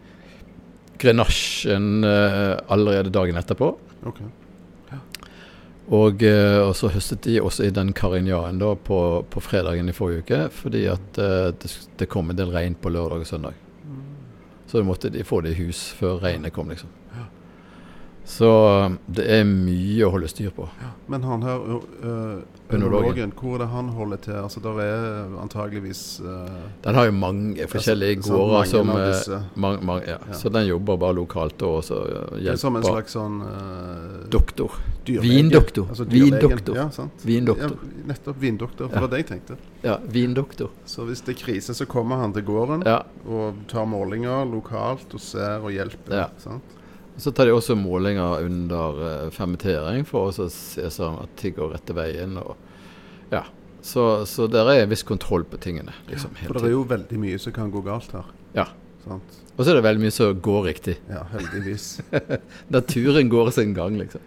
grenasjen 1.00 2.02
uh, 2.04 2.58
allerede 2.68 3.14
dagen 3.14 3.38
etterpå. 3.40 3.70
Ok. 4.10 4.20
Og, 5.90 6.22
eh, 6.22 6.60
og 6.62 6.76
så 6.78 6.86
høstet 6.94 7.24
de 7.26 7.40
også 7.42 7.64
i 7.66 7.72
den 7.74 7.88
Carignanen 7.98 8.60
da 8.60 8.76
på, 8.78 8.98
på 9.26 9.40
fredagen 9.42 9.90
i 9.90 9.94
forrige 9.94 10.22
uke, 10.22 10.38
fordi 10.54 10.84
at 10.92 11.18
eh, 11.18 11.48
det, 11.50 11.70
det 11.98 12.06
kom 12.12 12.30
en 12.30 12.38
del 12.38 12.52
regn 12.54 12.76
på 12.78 12.92
lørdag 12.94 13.24
og 13.24 13.26
søndag. 13.26 13.58
Så 14.70 14.85
måtte 14.87 15.11
de 15.11 15.24
få 15.26 15.40
det 15.42 15.56
i 15.56 15.62
hus 15.64 15.88
før 15.98 16.20
regnet 16.22 16.54
kom, 16.54 16.68
liksom. 16.70 16.99
Så 18.24 18.46
eh, 18.85 18.92
det 19.11 19.24
er 19.26 19.44
mye 19.48 20.04
å 20.06 20.11
holde 20.14 20.28
styr 20.30 20.50
på. 20.54 20.68
Men 21.11 21.22
han 21.26 21.42
her, 21.42 21.59
ø- 21.59 21.80
ø, 22.04 22.40
hvor 22.70 23.54
er 23.56 23.59
det 23.59 23.66
han 23.72 23.88
holder 23.96 24.16
til? 24.22 24.35
Altså, 24.38 24.61
Der 24.62 24.76
er 24.78 25.33
antageligvis 25.42 26.20
eh, 26.20 26.61
Den 26.85 26.94
har 26.94 27.06
jo 27.09 27.12
mange 27.12 27.66
forskjellige 27.66 28.22
så- 28.22 28.28
så 28.28 28.37
gårder 28.37 28.52
mange 28.52 28.66
som 28.70 28.87
mange, 28.87 29.06
disse. 29.09 29.40
mang- 29.56 29.80
mang- 29.85 30.06
ja. 30.06 30.18
Ja. 30.28 30.33
Så 30.38 30.48
den 30.52 30.66
jobber 30.68 30.96
bare 30.96 31.14
lokalt 31.14 31.62
og 31.62 31.83
så 31.83 31.98
hjelper. 32.04 32.40
Det 32.44 32.52
er 32.52 32.56
som 32.56 32.76
en 32.76 32.83
slags 32.83 33.12
sånn 33.16 33.40
eh, 33.42 34.28
doktor. 34.30 34.70
Vindoktor. 35.06 35.88
Altså. 35.88 36.04
Vindoktor. 36.04 36.74
Ja, 36.76 36.88
sant? 36.90 37.12
Vindoktor. 37.26 37.70
Ja, 37.83 38.06
nettopp. 38.12 38.37
Vindoktor. 38.38 38.87
Det 38.88 38.94
Ja. 38.94 39.00
var 39.00 39.09
det 39.09 39.26
jeg 39.26 39.26
tenkte. 39.26 39.56
Ja, 39.83 39.96
vindoktor. 40.06 40.70
Så 40.87 41.04
hvis 41.06 41.22
det 41.24 41.35
er 41.37 41.44
krise, 41.46 41.74
så 41.74 41.85
kommer 41.87 42.16
han 42.20 42.33
til 42.33 42.42
gården 42.44 42.85
Ja. 42.87 43.02
og 43.26 43.54
tar 43.66 43.87
målinger 43.87 44.44
lokalt 44.48 45.12
og 45.14 45.20
ser 45.20 45.59
og 45.64 45.70
hjelper. 45.72 46.11
Ja. 46.12 46.26
Sant? 46.38 46.62
Så 47.20 47.33
tar 47.37 47.48
de 47.48 47.54
også 47.54 47.76
målinger 47.78 48.44
under 48.46 49.00
eh, 49.06 49.30
fermentering 49.35 50.06
for 50.09 50.30
å 50.30 50.48
se 50.50 50.85
at 50.87 51.35
ting 51.40 51.56
går 51.56 51.74
rette 51.74 51.96
veien. 51.96 52.38
Og, 52.40 52.56
ja. 53.33 53.44
Så, 53.85 54.26
så 54.28 54.48
der 54.50 54.68
er 54.68 54.85
en 54.85 54.92
viss 54.92 55.04
kontroll 55.06 55.44
på 55.48 55.61
tingene. 55.61 55.92
liksom 56.09 56.35
For 56.42 56.59
det 56.59 56.70
er 56.70 56.74
jo 56.74 56.85
veldig 56.88 57.20
mye 57.20 57.40
som 57.40 57.54
kan 57.56 57.72
gå 57.72 57.83
galt 57.85 58.12
her. 58.16 58.33
Ja. 58.56 58.66
Sant? 59.04 59.38
Og 59.56 59.64
så 59.64 59.72
er 59.72 59.78
det 59.78 59.85
veldig 59.85 60.04
mye 60.04 60.14
som 60.14 60.42
går 60.44 60.66
riktig. 60.68 60.96
Ja, 61.09 61.22
heldigvis. 61.33 61.87
Naturen 62.76 63.30
går 63.33 63.52
sin 63.56 63.72
gang, 63.76 63.96
liksom. 64.00 64.24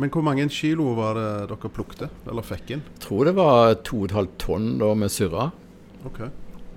Men 0.00 0.10
hvor 0.10 0.24
mange 0.26 0.48
kilo 0.50 0.90
var 0.98 1.14
det 1.16 1.28
dere 1.52 1.70
plukte, 1.70 2.08
eller 2.26 2.44
fikk 2.44 2.74
inn? 2.74 2.82
Jeg 2.96 3.04
tror 3.04 3.28
det 3.28 3.36
var 3.36 3.76
2,5 3.86 4.32
tonn 4.42 4.72
da 4.80 4.90
med 4.98 5.12
surra. 5.12 5.50
Ok. 6.08 6.24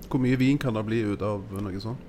Hvor 0.07 0.21
mye 0.23 0.37
vin 0.39 0.59
kan 0.61 0.77
det 0.77 0.85
bli 0.87 1.01
ut 1.11 1.23
av 1.25 1.43
noe 1.57 1.81
sånt? 1.83 2.03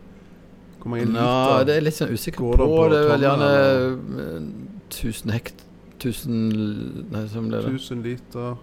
Hvor 0.78 0.88
mange 0.92 1.06
Nei, 1.10 1.22
Ja, 1.22 1.64
det 1.64 1.76
er 1.76 1.80
litt 1.82 1.94
sånn 1.98 2.12
usikker 2.14 2.38
på. 2.38 2.56
på 2.56 2.88
Det 2.92 2.98
er 3.02 3.08
vel 3.12 3.20
gjerne 3.26 3.48
eller? 3.52 3.98
eh, 4.38 4.42
1000 4.90 5.30
hekt... 5.34 5.64
1000 5.98 7.10
Nei, 7.10 7.24
hva 7.26 7.40
ble 7.42 7.60
det? 7.64 7.72
1000 7.74 8.02
liter 8.04 8.56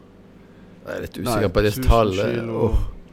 Jeg 0.86 0.96
er 0.96 1.02
litt 1.02 1.18
Nei, 1.18 1.26
usikker 1.26 1.50
på 1.58 1.62
det 1.66 1.74
tallet. 1.84 2.36
kilo. 2.38 2.70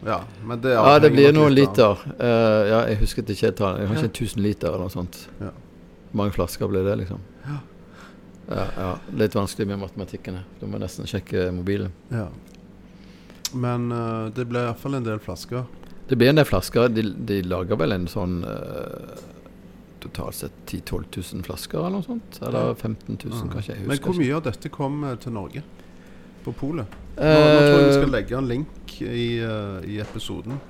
Ja, 0.06 0.20
men 0.44 0.60
det 0.60 0.70
Ja, 0.76 0.98
det 0.98 1.10
blir 1.12 1.32
noen 1.32 1.54
liter. 1.54 1.96
liter. 1.98 2.14
Uh, 2.20 2.62
ja, 2.70 2.78
jeg 2.90 2.98
husker 3.02 3.22
ikke 3.22 3.48
et 3.48 3.56
tall. 3.56 3.78
Kanskje 3.86 4.08
Ja. 4.08 4.14
1000 4.14 4.42
liter 4.42 4.68
eller 4.68 4.78
noe 4.86 4.90
sånt. 4.90 5.28
Ja. 5.40 5.50
Mange 6.12 6.32
flasker 6.32 6.68
blir 6.68 6.84
det, 6.84 6.96
liksom? 7.02 7.20
Ja, 8.48 8.64
ja. 8.76 8.98
Litt 9.16 9.32
vanskelig 9.34 9.66
med 9.68 9.78
matematikken. 9.78 10.40
Du 10.60 10.66
må 10.66 10.78
nesten 10.78 11.06
sjekke 11.06 11.50
mobilen. 11.54 11.92
Ja. 12.10 12.28
Men 13.54 13.90
uh, 13.92 14.28
det 14.34 14.46
ble 14.48 14.58
iallfall 14.66 14.94
en 14.98 15.04
del 15.06 15.18
flasker. 15.22 15.64
Det 16.12 16.16
blir 16.20 16.28
en 16.32 16.36
del 16.42 16.44
flasker. 16.48 16.90
De, 16.92 17.02
de 17.32 17.38
lager 17.48 17.78
vel 17.80 17.94
en 17.96 18.02
sånn 18.10 18.34
uh, 18.44 19.20
totalt 20.02 20.36
sett 20.36 20.58
10 20.68 20.82
000-12 20.90 21.36
000 21.38 21.44
flasker 21.46 21.78
eller 21.80 21.94
noe 22.02 22.04
sånt? 22.04 22.40
Eller 22.44 22.74
15 22.74 23.16
000, 23.22 23.32
Ja. 23.32 23.46
kanskje. 23.54 23.76
Jeg 23.78 23.86
Men 23.88 24.02
hvor 24.04 24.18
mye 24.18 24.34
av 24.36 24.42
dette 24.50 24.68
kom 24.74 24.98
eh, 25.08 25.14
til 25.22 25.32
Norge? 25.32 25.62
På 26.44 26.52
polet? 26.58 26.90
Nå, 27.16 27.22
nå 27.22 27.58
tror 27.62 27.78
jeg 27.78 27.86
vi 27.86 27.94
skal 27.96 28.08
Eh, 28.08 28.14
legge 28.16 28.36
en 28.42 28.48
link 28.50 28.94
i, 29.06 29.26
eh, 29.46 29.88
i 29.94 30.00
episoden. 30.02 30.60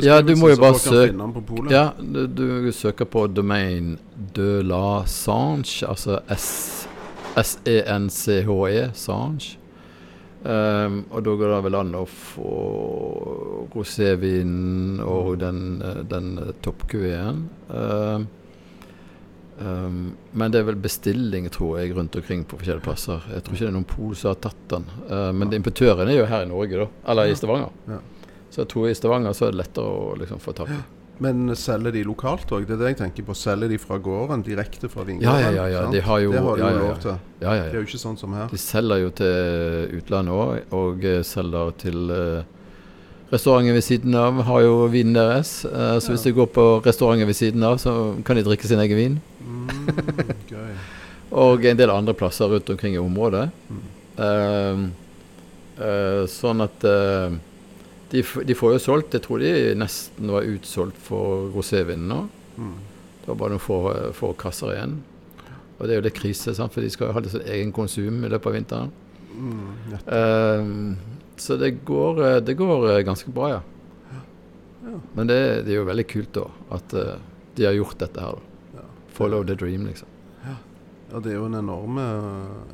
Ja, 0.00 0.20
du 0.24 0.32
må 0.40 0.48
jo 0.48 0.56
bare 0.62 0.78
søke-. 0.80 1.66
Ja, 1.74 1.90
du, 2.00 2.22
du 2.38 2.70
søker 2.72 3.04
på 3.10 3.26
domain 3.28 3.98
de 4.38 4.62
la 4.64 5.02
Sange, 5.10 5.84
altså 5.90 6.20
S- 6.32 6.86
S-E-N-C-H-E, 7.36 8.86
Sange. 8.96 9.56
Ehm, 10.46 10.98
og 11.10 11.24
da 11.26 11.34
går 11.34 11.50
det 11.50 11.60
vel 11.66 11.76
an 11.78 11.94
å 11.98 12.04
få 12.06 12.50
rosévinen 13.72 15.00
og 15.02 15.38
den, 15.42 15.60
eh, 15.82 16.02
den 16.06 16.36
eh, 16.38 16.52
toppkuveen. 16.62 17.40
Um, 17.68 18.26
um, 19.58 20.02
men 20.32 20.52
det 20.52 20.60
er 20.60 20.68
vel 20.68 20.78
bestilling, 20.78 21.48
tror 21.50 21.80
jeg, 21.80 21.96
rundt 21.96 22.18
omkring 22.20 22.44
på 22.46 22.60
forskjellige 22.60 22.86
plasser. 22.86 23.26
Jeg 23.32 23.42
tror 23.42 23.56
ikke 23.56 23.64
det 23.64 23.72
er 23.72 23.78
noen 23.78 23.88
pol 23.90 24.14
som 24.14 24.32
har 24.32 24.42
tatt 24.46 24.62
den. 24.70 24.86
Uh, 25.10 25.32
men 25.34 25.56
importøren 25.56 26.12
er 26.12 26.20
jo 26.20 26.28
her 26.30 26.46
i 26.46 26.52
Norge, 26.52 26.84
da. 26.84 26.90
Eller 27.10 27.32
i 27.32 27.38
Stavanger. 27.38 27.74
Ja. 27.90 28.02
Så 28.52 28.62
jeg 28.62 28.70
tror 28.72 28.90
i 28.90 28.94
Stavanger 28.96 29.34
så 29.34 29.48
er 29.48 29.56
det 29.56 29.64
lettere 29.64 29.96
å 29.98 30.14
liksom 30.20 30.42
få 30.42 30.54
tak 30.56 30.70
i. 30.70 30.78
Men 31.22 31.48
selger 31.56 31.94
de 31.94 32.02
lokalt 32.04 32.50
òg? 32.52 32.66
Det 32.68 32.74
er 32.76 32.80
det 32.82 32.90
jeg 32.90 32.98
tenker 32.98 33.24
på. 33.24 33.36
Selger 33.38 33.70
de 33.72 33.78
fra 33.80 33.96
gården, 34.02 34.42
direkte 34.44 34.90
fra 34.92 35.06
vingården? 35.08 35.46
ja, 35.46 35.52
ja, 35.54 35.68
ja. 35.72 35.84
De 35.92 36.02
har 36.04 36.18
jo 36.20 36.34
det 36.34 36.42
har 36.44 36.58
de 36.58 36.62
ja, 36.62 36.68
jo 36.68 36.76
ja, 36.76 36.82
lov 36.82 36.98
til. 37.00 37.16
Ja, 37.40 37.54
ja, 37.54 37.62
Det 37.62 37.72
er 37.72 37.80
jo 37.80 37.86
ikke 37.88 38.02
sånn 38.02 38.18
som 38.20 38.36
her. 38.36 38.50
De 38.52 38.60
selger 38.60 39.00
jo 39.00 39.14
til 39.22 39.96
utlandet 40.00 40.36
òg, 40.36 40.76
og 40.76 41.08
eh, 41.08 41.22
selger 41.24 41.72
til 41.80 42.12
eh, 42.12 42.52
restauranten 43.32 43.76
ved 43.78 43.86
siden 43.86 44.18
av. 44.20 44.42
Har 44.50 44.60
jo 44.66 44.76
vinen 44.92 45.16
deres. 45.16 45.56
Eh, 45.64 45.96
så 46.04 46.12
hvis 46.12 46.26
de 46.28 46.34
går 46.36 46.52
på 46.52 46.66
restauranten 46.84 47.30
ved 47.30 47.40
siden 47.40 47.64
av, 47.64 47.80
så 47.80 47.96
kan 48.26 48.36
de 48.36 48.44
drikke 48.46 48.68
sin 48.68 48.82
egen 48.84 49.00
vin. 49.00 49.18
Mm. 49.40 49.66
Og 51.46 51.64
en 51.66 51.78
del 51.78 51.90
andre 51.90 52.14
plasser 52.14 52.52
rundt 52.52 52.70
omkring 52.70 52.94
i 52.94 53.02
området. 53.02 53.48
Mm. 53.68 53.84
Uh, 54.16 54.84
uh, 55.80 56.22
sånn 56.30 56.62
at 56.64 56.84
eh, 56.88 57.34
de, 58.12 58.22
de 58.22 58.54
får 58.54 58.76
jo 58.76 58.82
solgt 58.82 59.14
Jeg 59.16 59.24
tror 59.24 59.42
de 59.42 59.52
nesten 59.78 60.30
var 60.30 60.46
utsolgt 60.46 60.98
for 61.02 61.48
rosévinen 61.54 62.06
nå. 62.10 62.20
Mm. 62.56 62.76
Det 63.22 63.28
var 63.32 63.40
bare 63.40 63.56
noen 63.56 63.62
få, 63.64 63.80
få 64.14 64.30
kasser 64.38 64.74
igjen. 64.76 65.00
Og 65.76 65.84
det 65.84 65.94
er 65.96 65.98
jo 66.00 66.06
litt 66.06 66.16
krise, 66.16 66.54
sant? 66.56 66.72
for 66.72 66.84
de 66.84 66.90
skal 66.92 67.10
jo 67.10 67.16
ha 67.16 67.22
litt 67.24 67.34
sånn 67.34 67.48
egen 67.52 67.72
konsum 67.74 68.22
i 68.24 68.30
løpet 68.32 68.48
av 68.48 68.54
vinteren. 68.56 68.92
Mm, 69.36 69.96
Ehm, 70.06 70.96
så 71.36 71.56
det 71.60 71.70
går, 71.84 72.20
eh, 72.26 72.36
det 72.40 72.54
går 72.56 72.90
eh, 72.90 73.02
ganske 73.04 73.30
bra, 73.30 73.50
ja. 73.50 73.60
Ja. 74.84 75.00
Men 75.14 75.26
det, 75.26 75.38
det 75.66 75.74
er 75.74 75.80
jo 75.82 75.88
veldig 75.90 76.06
kult 76.08 76.32
da, 76.32 76.46
at 76.72 76.94
eh, 76.94 77.18
de 77.58 77.66
har 77.66 77.76
gjort 77.76 77.98
dette 77.98 78.20
her. 78.22 78.38
da. 78.38 78.80
Ja. 78.80 78.86
Follow 79.18 79.44
the 79.44 79.54
dream, 79.54 79.84
liksom. 79.86 80.08
Ja, 80.46 81.20
det 81.20 81.34
er 81.34 81.36
jo 81.36 81.46
en 81.50 81.58
enorme, 81.60 82.06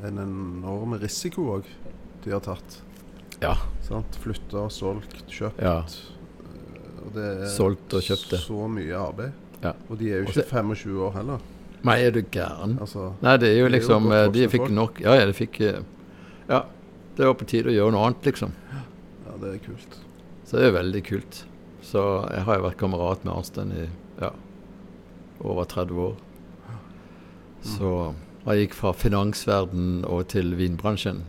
en 0.07 0.19
enorme 0.23 1.01
risiko 1.03 1.49
òg 1.59 1.67
de 2.25 2.31
har 2.33 2.41
tatt. 2.45 2.79
Ja. 3.43 3.55
Sant? 3.87 4.17
Flytta, 4.23 4.67
solgt, 4.71 5.23
kjøpt. 5.29 5.61
Ja. 5.63 5.79
Eh, 5.83 7.07
Og 7.07 7.13
det 7.17 7.25
er 7.43 7.49
Solgt 7.51 7.95
og 7.99 8.03
kjøpt 8.07 8.31
det. 8.31 8.41
så 8.45 8.69
mye 8.71 8.95
arbeid. 8.95 9.33
Ja. 9.63 9.73
Og 9.91 9.99
de 9.99 10.11
er 10.13 10.23
jo 10.23 10.29
ikke 10.29 10.41
Også, 10.43 10.49
25 10.51 11.01
år 11.07 11.13
heller. 11.17 11.39
Nei, 11.83 11.97
er 12.07 12.11
du 12.15 12.21
gæren? 12.23 12.77
Altså, 12.81 13.09
Nei, 13.23 13.37
det 13.43 13.49
er 13.51 13.59
jo 13.59 13.69
liksom 13.69 14.07
er 14.13 14.23
jo 14.27 14.31
liksom 14.31 14.31
eh, 14.31 14.33
De 14.33 14.49
fikk 14.53 14.63
folk. 14.63 14.75
nok 14.79 15.01
Ja, 15.03 15.15
ja, 15.19 15.27
de 15.27 15.33
fikk 15.35 15.61
eh, 15.67 15.81
Ja. 16.49 16.63
Det 17.17 17.27
var 17.27 17.35
på 17.35 17.45
tide 17.51 17.69
å 17.69 17.75
gjøre 17.75 17.93
noe 17.93 18.07
annet, 18.07 18.23
liksom. 18.25 18.53
ja, 18.73 19.33
det 19.43 19.49
er 19.55 19.59
kult. 19.67 19.97
Så 20.47 20.57
det 20.57 20.69
er 20.71 20.77
veldig 20.79 21.03
kult. 21.05 21.45
Så 21.83 22.01
jeg 22.33 22.45
har 22.47 22.57
jo 22.57 22.63
vært 22.69 22.79
kamerat 22.81 23.25
med 23.27 23.35
Arnstein 23.35 23.73
i 23.77 23.89
ja, 24.23 24.31
over 25.43 25.65
30 25.69 25.99
år. 26.07 26.15
Så 27.63 27.91
jeg 28.47 28.65
gikk 28.65 28.75
fra 28.75 28.93
finansverden 28.97 30.05
og 30.09 30.25
til 30.33 30.55
vinbransjen. 30.59 31.21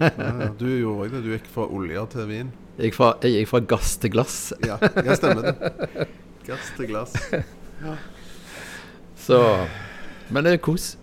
Ja, 0.00 0.10
ja. 0.18 0.48
Du 0.58 0.66
gjorde 0.66 1.06
òg 1.06 1.14
det. 1.14 1.22
Du 1.24 1.30
gikk 1.34 1.46
fra 1.54 1.66
olje 1.70 2.06
til 2.14 2.28
vin. 2.30 2.52
Jeg 2.78 2.90
gikk 2.90 2.96
fra, 2.98 3.12
jeg 3.22 3.38
gikk 3.38 3.50
fra 3.52 3.60
gass 3.74 3.96
til 4.02 4.10
glass. 4.14 4.38
Ja, 4.66 4.78
jeg 4.82 5.18
stemmer 5.20 5.46
det. 5.46 6.08
Gass 6.48 6.72
til 6.76 6.90
glass. 6.90 7.14
Så 9.24 9.38
Men 10.28 10.44
det 10.44 10.56
er 10.56 10.62
kos. 10.64 10.94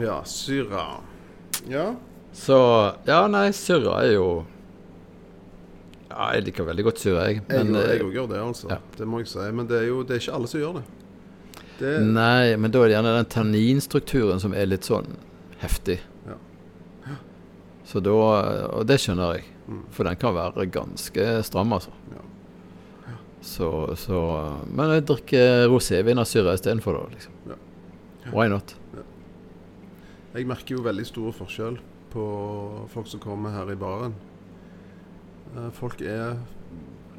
Ja, 0.00 0.22
syra. 0.24 1.00
Ja. 1.68 1.92
Så 2.32 2.56
Ja, 3.04 3.26
nei, 3.28 3.50
Syra 3.52 3.98
er 4.02 4.14
jo 4.14 4.26
Ja, 6.10 6.30
jeg 6.36 6.46
liker 6.48 6.66
veldig 6.68 6.84
godt 6.84 7.00
syre, 7.00 7.24
jeg. 7.28 7.42
Jeg 7.48 7.68
òg 7.68 7.76
eh, 7.80 8.08
gjør 8.12 8.26
det, 8.28 8.40
altså. 8.40 8.68
ja. 8.68 8.76
Det 8.98 9.06
må 9.08 9.22
jeg 9.22 9.30
si. 9.32 9.46
Men 9.56 9.68
det 9.68 9.78
er 9.78 9.86
jo 9.88 10.02
det 10.04 10.16
er 10.16 10.20
ikke 10.20 10.34
alle 10.36 10.50
som 10.50 10.60
gjør 10.60 10.74
det. 10.80 10.82
det 11.78 11.92
Nei, 12.04 12.56
men 12.60 12.72
da 12.72 12.82
er 12.82 12.90
det 12.90 12.96
gjerne 12.98 13.14
den 13.16 13.30
tanninstrukturen 13.32 14.42
som 14.42 14.52
er 14.52 14.68
litt 14.68 14.88
sånn 14.88 15.08
heftig. 15.62 16.02
Ja. 16.28 16.36
Så 17.84 18.00
da 18.00 18.10
Og 18.78 18.86
det 18.86 18.98
skjønner 19.00 19.34
jeg. 19.36 19.44
Mm. 19.68 19.82
For 19.90 20.04
den 20.04 20.16
kan 20.16 20.34
være 20.34 20.66
ganske 20.70 21.42
stram, 21.46 21.72
altså. 21.72 21.90
Ja. 22.12 22.22
Så, 23.42 23.68
så 23.98 24.18
Men 24.70 24.90
jeg 24.96 25.06
drikker 25.06 25.66
rosévin 25.70 26.18
av 26.22 26.24
syre 26.30 26.54
istedenfor, 26.54 26.98
da. 27.00 27.14
Liksom. 27.16 27.32
Ja. 27.50 27.56
Why 28.32 28.48
not? 28.48 28.74
Jeg 30.34 30.46
merker 30.48 30.76
jo 30.78 30.82
veldig 30.86 31.04
stor 31.06 31.32
forskjell 31.36 31.78
på 32.12 32.22
folk 32.92 33.08
som 33.10 33.20
kommer 33.20 33.50
her 33.52 33.70
i 33.72 33.76
baren. 33.76 34.14
Eh, 35.56 35.70
Folk 35.76 36.00
er 36.00 36.38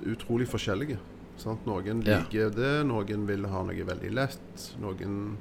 utrolig 0.10 0.48
forskjellige. 0.50 0.98
Sant? 1.38 1.66
Noen 1.66 2.02
Ja. 2.06 2.20
liker 2.22 2.50
det, 2.54 2.86
noen 2.88 3.26
vil 3.28 3.46
ha 3.46 3.64
noe 3.64 3.84
veldig 3.86 4.12
lett. 4.14 4.72
Noen 4.82 5.38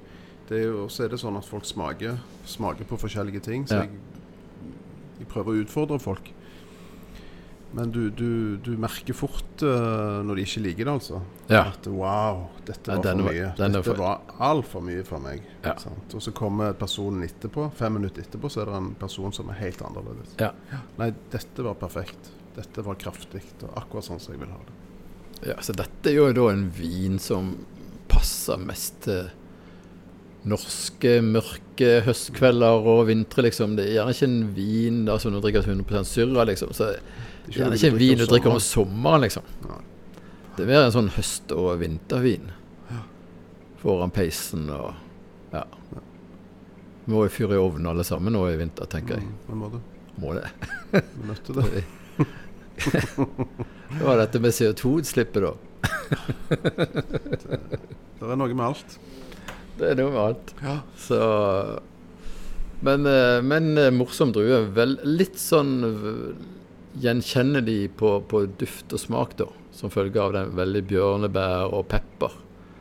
det 0.48 0.64
jo, 0.64 0.86
Så 0.88 1.04
er 1.04 1.08
det 1.08 1.20
sånn 1.20 1.36
at 1.38 1.44
folk 1.44 1.64
smaker, 1.64 2.18
smaker 2.44 2.84
på 2.84 2.98
forskjellige 2.98 3.40
ting. 3.42 3.64
Så 3.66 3.74
Ja. 3.74 3.80
jeg, 3.82 3.90
jeg 5.22 5.30
prøver 5.32 5.54
å 5.54 5.64
utfordre 5.64 5.98
folk. 6.02 6.32
Men 7.72 7.88
du, 7.88 8.10
du, 8.12 8.56
du 8.60 8.74
merker 8.76 9.16
fort 9.16 9.62
uh, 9.64 10.20
når 10.26 10.36
de 10.36 10.42
ikke 10.44 10.60
liker 10.66 10.84
det, 10.90 10.92
altså. 10.92 11.20
Ja. 11.48 11.62
At 11.70 11.86
wow, 11.88 12.42
dette 12.68 12.98
var 12.98 13.06
for 13.06 13.22
mye. 13.24 13.46
Dette 13.56 13.80
for- 13.86 14.02
var 14.02 14.42
altfor 14.44 14.84
mye 14.84 15.04
for 15.08 15.24
meg. 15.24 15.46
Ja. 15.64 15.72
Sant? 15.80 16.12
Og 16.12 16.20
så 16.20 16.34
kommer 16.36 16.74
personen 16.76 17.24
etterpå, 17.24 17.70
fem 17.78 17.96
minutter 17.96 18.26
etterpå, 18.26 18.50
så 18.52 18.60
er 18.60 18.68
det 18.68 18.76
en 18.82 18.90
person 19.00 19.32
som 19.32 19.48
er 19.54 19.60
helt 19.62 19.80
annerledes. 19.88 20.36
Ja. 20.42 20.50
Nei, 21.00 21.08
dette 21.32 21.64
var 21.64 21.78
perfekt. 21.80 22.28
Dette 22.58 22.84
var 22.84 22.98
kraftig, 23.00 23.40
og 23.64 23.72
akkurat 23.80 24.04
sånn 24.10 24.20
som 24.20 24.34
jeg 24.36 24.42
vil 24.44 24.52
ha 24.52 24.60
det. 24.68 24.76
Ja, 25.54 25.56
så 25.64 25.72
dette 25.74 26.12
er 26.12 26.18
jo 26.20 26.28
da 26.36 26.50
en 26.52 26.66
vin 26.76 27.16
som 27.18 27.54
passer 28.12 28.60
mest 28.60 29.00
til 29.08 29.30
norske, 30.48 31.16
mørke 31.22 31.90
høstkvelder 32.06 32.88
og 32.92 33.04
vintre, 33.10 33.44
liksom. 33.46 33.76
Det 33.78 33.86
er 33.86 33.96
gjerne 33.98 34.14
ikke 34.16 34.28
en 34.28 34.40
vin 34.56 35.04
da, 35.06 35.18
som 35.22 35.34
du 35.34 35.40
drikker 35.42 35.62
100% 35.66 36.08
Syrra, 36.08 36.46
liksom. 36.48 36.72
Så 36.74 36.90
det 36.92 36.98
er 37.52 37.58
gjerne 37.60 37.78
ikke 37.78 37.92
en 37.92 38.00
vin 38.00 38.22
du 38.22 38.26
drikker 38.26 38.54
om 38.54 38.60
sommeren, 38.62 39.22
liksom. 39.26 39.46
Det 40.56 40.64
er 40.64 40.68
mer 40.68 40.86
en 40.86 40.94
sånn 40.94 41.12
høst- 41.14 41.54
og 41.56 41.78
vintervin. 41.80 42.50
Foran 43.82 44.12
peisen 44.14 44.68
og 44.70 44.92
Ja. 45.52 45.64
Må 47.10 47.24
jo 47.26 47.32
fyre 47.34 47.56
i 47.56 47.60
ovnen 47.60 47.88
alle 47.90 48.04
sammen 48.06 48.32
nå 48.32 48.44
i 48.48 48.56
vinter, 48.56 48.86
tenker 48.86 49.18
jeg. 49.18 49.26
Mm, 49.48 49.58
må 49.58 49.68
en. 49.72 49.80
Må 50.22 50.34
det. 50.36 50.46
Vi 50.92 51.26
nødt 51.26 51.50
det. 51.58 51.84
Det 53.92 54.00
var 54.06 54.16
dette 54.16 54.40
med 54.40 54.54
CO2-utslippet, 54.56 55.42
da. 55.44 55.52
Det 58.22 58.30
er 58.30 58.38
noe 58.38 58.54
med 58.54 58.64
alt. 58.64 58.94
Det 59.78 59.90
er 59.90 59.98
noe 59.98 60.12
med 60.12 60.22
alt. 60.22 60.54
Ja. 60.62 60.76
Så 60.98 61.18
Men, 62.82 63.06
eh, 63.06 63.38
men 63.46 63.78
eh, 63.78 63.92
morsom 63.94 64.32
drue. 64.34 64.64
Vel, 64.74 64.96
litt 65.06 65.38
sånn 65.38 65.76
gjenkjennelig 66.98 67.92
på, 67.96 68.20
på 68.28 68.46
duft 68.58 68.92
og 68.92 69.00
smak, 69.00 69.36
da. 69.38 69.46
Som 69.72 69.90
følge 69.90 70.20
av 70.20 70.34
den 70.34 70.50
veldig 70.58 70.82
bjørnebær 70.90 71.72
og 71.72 71.86
pepper. 71.88 72.34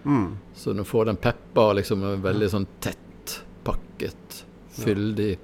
Mm. 0.03 0.37
Så 0.55 0.73
du 0.73 0.83
får 0.83 1.05
den 1.11 1.19
pepper 1.21 1.75
liksom 1.77 2.03
veldig 2.23 2.49
sånn 2.49 2.67
tett 2.83 3.37
pakket 3.63 4.41
fyldig. 4.81 5.37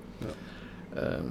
Eh, 0.97 1.29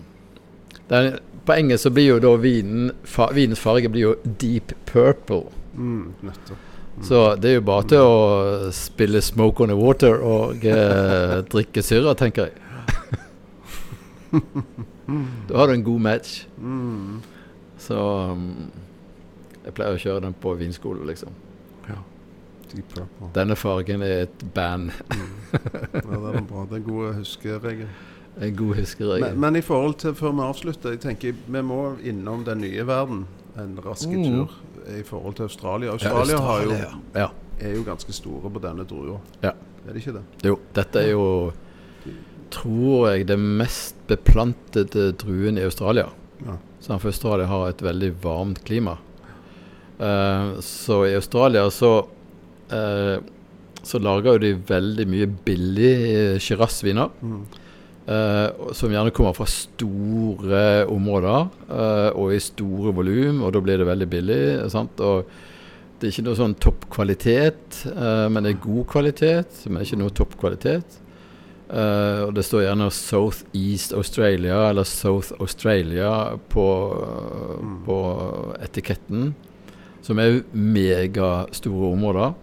den, 0.89 1.19
på 1.45 1.53
engelsk 1.53 1.89
så 1.89 1.91
blir 1.91 2.09
jo 2.13 2.23
da 2.23 2.33
vinen 2.39 2.93
fa, 3.05 3.29
Vinens 3.35 3.63
farge 3.63 3.91
blir 3.91 4.09
jo 4.09 4.15
deep 4.25 4.75
purple. 4.89 5.51
Mm, 5.75 6.15
nettopp. 6.27 6.73
Så 7.05 7.37
det 7.37 7.51
er 7.51 7.55
jo 7.59 7.65
bare 7.67 7.85
til 7.93 7.99
å 8.01 8.71
spille 8.73 9.21
'Smoke 9.21 9.63
on 9.63 9.69
the 9.69 9.77
Water' 9.77 10.23
og 10.25 10.65
eh, 10.65 11.43
drikke 11.53 11.83
syre, 11.83 12.15
tenker 12.17 12.49
jeg. 12.49 12.55
da 15.49 15.59
har 15.59 15.67
du 15.67 15.73
en 15.73 15.85
god 15.85 16.01
match. 16.01 16.47
Mm. 16.59 17.21
Så 17.79 17.99
um, 18.33 18.71
jeg 19.65 19.75
pleier 19.75 19.95
å 19.95 20.01
kjøre 20.01 20.25
den 20.25 20.35
på 20.41 20.55
vinskole, 20.55 21.05
liksom. 21.07 21.35
Deep 22.75 22.89
Purple. 22.95 23.29
Denne 23.35 23.57
fargen 23.57 24.03
er 24.03 24.25
et 24.27 24.45
band. 24.55 24.91
Ja, 25.13 25.59
det 26.03 26.33
er 26.35 26.43
bra. 26.43 26.65
Det 26.67 26.73
er 26.73 26.81
en 26.81 26.87
god 26.89 27.15
huskeregel. 27.21 27.89
En 28.43 28.57
god 28.57 28.75
huskeregel. 28.81 29.29
Men, 29.29 29.41
men 29.41 29.57
i 29.57 29.63
forhold 29.65 29.95
til 30.03 30.15
før 30.19 30.35
vi 30.35 30.47
avslutter, 30.49 30.97
jeg 30.97 31.01
tenker 31.05 31.37
vi 31.47 31.63
må 31.63 31.81
innom 32.03 32.45
den 32.47 32.65
nye 32.65 32.87
verden 32.87 33.27
en 33.57 33.79
rask 33.85 34.09
Mm. 34.09 34.49
I 34.99 35.03
forhold 35.07 35.39
til 35.39 35.49
Australia. 35.49 35.95
Australia, 35.95 36.41
har 36.43 36.65
jo, 36.65 36.79
ja. 37.15 37.29
er 37.61 37.77
jo 37.77 37.85
ganske 37.87 38.13
store 38.15 38.51
på 38.53 38.63
denne 38.63 38.87
drua. 38.89 39.19
Ja. 39.43 39.55
Er 39.87 39.95
det 39.95 40.03
ikke 40.03 40.17
det? 40.19 40.25
Jo, 40.47 40.59
dette 40.75 41.03
er 41.03 41.13
jo, 41.13 41.27
tror 42.55 43.11
jeg, 43.13 43.29
det 43.29 43.39
mest 43.39 43.99
beplantede 44.11 45.13
druen 45.19 45.59
i 45.59 45.67
Australia. 45.67 46.09
Ja. 46.47 46.59
For 46.87 47.11
Australia 47.11 47.47
har 47.51 47.71
et 47.71 47.83
veldig 47.83 48.13
varmt 48.23 48.63
klima. 48.67 48.99
Uh, 49.97 50.59
så 50.61 51.07
i 51.09 51.15
Australia 51.17 51.65
så 51.73 51.93
uh, 52.05 53.17
så 53.87 54.01
lager 54.03 54.35
jo 54.35 54.43
de 54.43 54.53
veldig 54.67 55.07
mye 55.11 55.29
billig 55.47 55.93
eh, 56.11 56.39
Shiraz-viner. 56.43 57.13
Mm. 57.23 57.45
Eh, 58.07 58.71
som 58.77 58.95
gjerne 58.95 59.13
kommer 59.15 59.37
fra 59.37 59.49
store 59.51 60.63
områder 60.93 61.51
uh, 61.71 62.11
og 62.15 62.33
i 62.35 62.41
store 62.43 62.95
volum, 62.97 63.43
og 63.43 63.53
da 63.55 63.63
blir 63.65 63.83
det 63.83 63.91
veldig 63.91 64.09
billig. 64.13 64.41
Sant? 64.73 65.03
Og 65.03 65.27
det 65.97 66.11
er 66.11 66.13
ikke 66.13 66.27
noe 66.27 66.37
sånn 66.37 66.55
topp 66.61 66.83
kvalitet, 66.93 67.79
eh, 67.89 68.27
men 68.29 68.45
det 68.45 68.53
er 68.53 68.65
god 68.67 68.85
kvalitet, 68.93 69.63
men 69.71 69.81
ikke 69.81 69.97
noe 69.97 70.13
topp 70.13 70.35
kvalitet. 70.43 70.99
Eh, 71.67 72.21
og 72.27 72.35
det 72.37 72.45
står 72.45 72.67
gjerne 72.67 72.91
South 72.93 73.47
East 73.57 73.95
Australia 73.97 74.59
eller 74.69 74.85
South 74.85 75.33
Australia 75.41 76.11
på, 76.53 76.67
på 77.89 77.97
etiketten, 78.61 79.33
som 80.05 80.21
er 80.21 80.43
megastore 80.53 81.95
områder. 81.97 82.37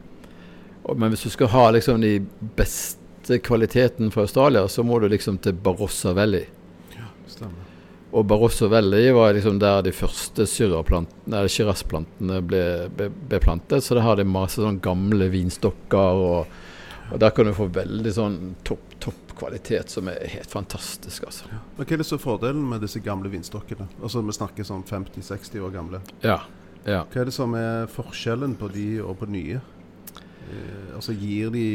Og, 0.84 0.98
men 0.98 1.14
hvis 1.14 1.28
du 1.28 1.32
skal 1.38 1.54
ha 1.54 1.70
liksom 1.78 2.02
de 2.02 2.18
beste 2.58 3.03
kvaliteten 3.44 4.12
fra 4.12 4.22
Australia, 4.22 4.68
så 4.68 4.84
må 4.84 5.00
du 5.00 5.08
liksom 5.10 5.38
til 5.44 5.54
Barossa 5.54 6.14
Valley. 6.14 6.46
Ja, 6.96 7.08
Stemmer. 7.28 7.64
Og 8.14 8.26
Barossa 8.26 8.68
Valley 8.68 9.12
var 9.12 9.34
liksom 9.34 9.60
der 9.60 9.82
de 9.82 9.92
første 9.96 10.46
sjirasplantene 10.46 12.42
ble, 12.46 12.90
ble, 12.94 13.08
ble 13.10 13.40
plantet. 13.42 13.84
Så 13.84 13.96
der 13.98 14.06
har 14.06 14.16
de 14.20 14.26
masse 14.30 14.62
sånn 14.62 14.78
gamle 14.86 15.32
vinstokker, 15.34 16.22
og, 16.28 16.46
og 17.10 17.18
der 17.24 17.34
kan 17.34 17.50
du 17.50 17.54
få 17.58 17.66
veldig 17.74 18.14
sånn 18.14 18.38
topp, 18.68 18.86
topp 19.02 19.34
kvalitet 19.40 19.90
som 19.90 20.08
er 20.14 20.30
helt 20.30 20.52
fantastisk, 20.52 21.26
altså. 21.26 21.50
Men 21.50 21.88
Hva 21.88 21.96
er 21.96 22.04
det 22.04 22.12
er 22.14 22.22
fordelen 22.22 22.70
med 22.70 22.86
disse 22.86 23.02
gamle 23.02 23.30
vinstokkene? 23.34 23.88
Altså 24.02 24.22
Vi 24.22 24.38
snakker 24.38 24.64
sånn 24.68 24.86
50-60 24.86 25.66
år 25.66 25.74
gamle. 25.74 26.04
Ja. 26.22 26.38
ja. 26.86 27.02
Hva 27.10 27.24
er 27.24 27.32
det 27.32 27.36
som 27.36 27.58
er 27.58 27.90
forskjellen 27.98 28.54
på 28.62 28.70
de 28.78 29.02
og 29.02 29.18
på 29.24 29.32
nye? 29.34 29.58
Eh, 30.54 30.94
altså 30.94 31.18
gir 31.18 31.50
de 31.50 31.66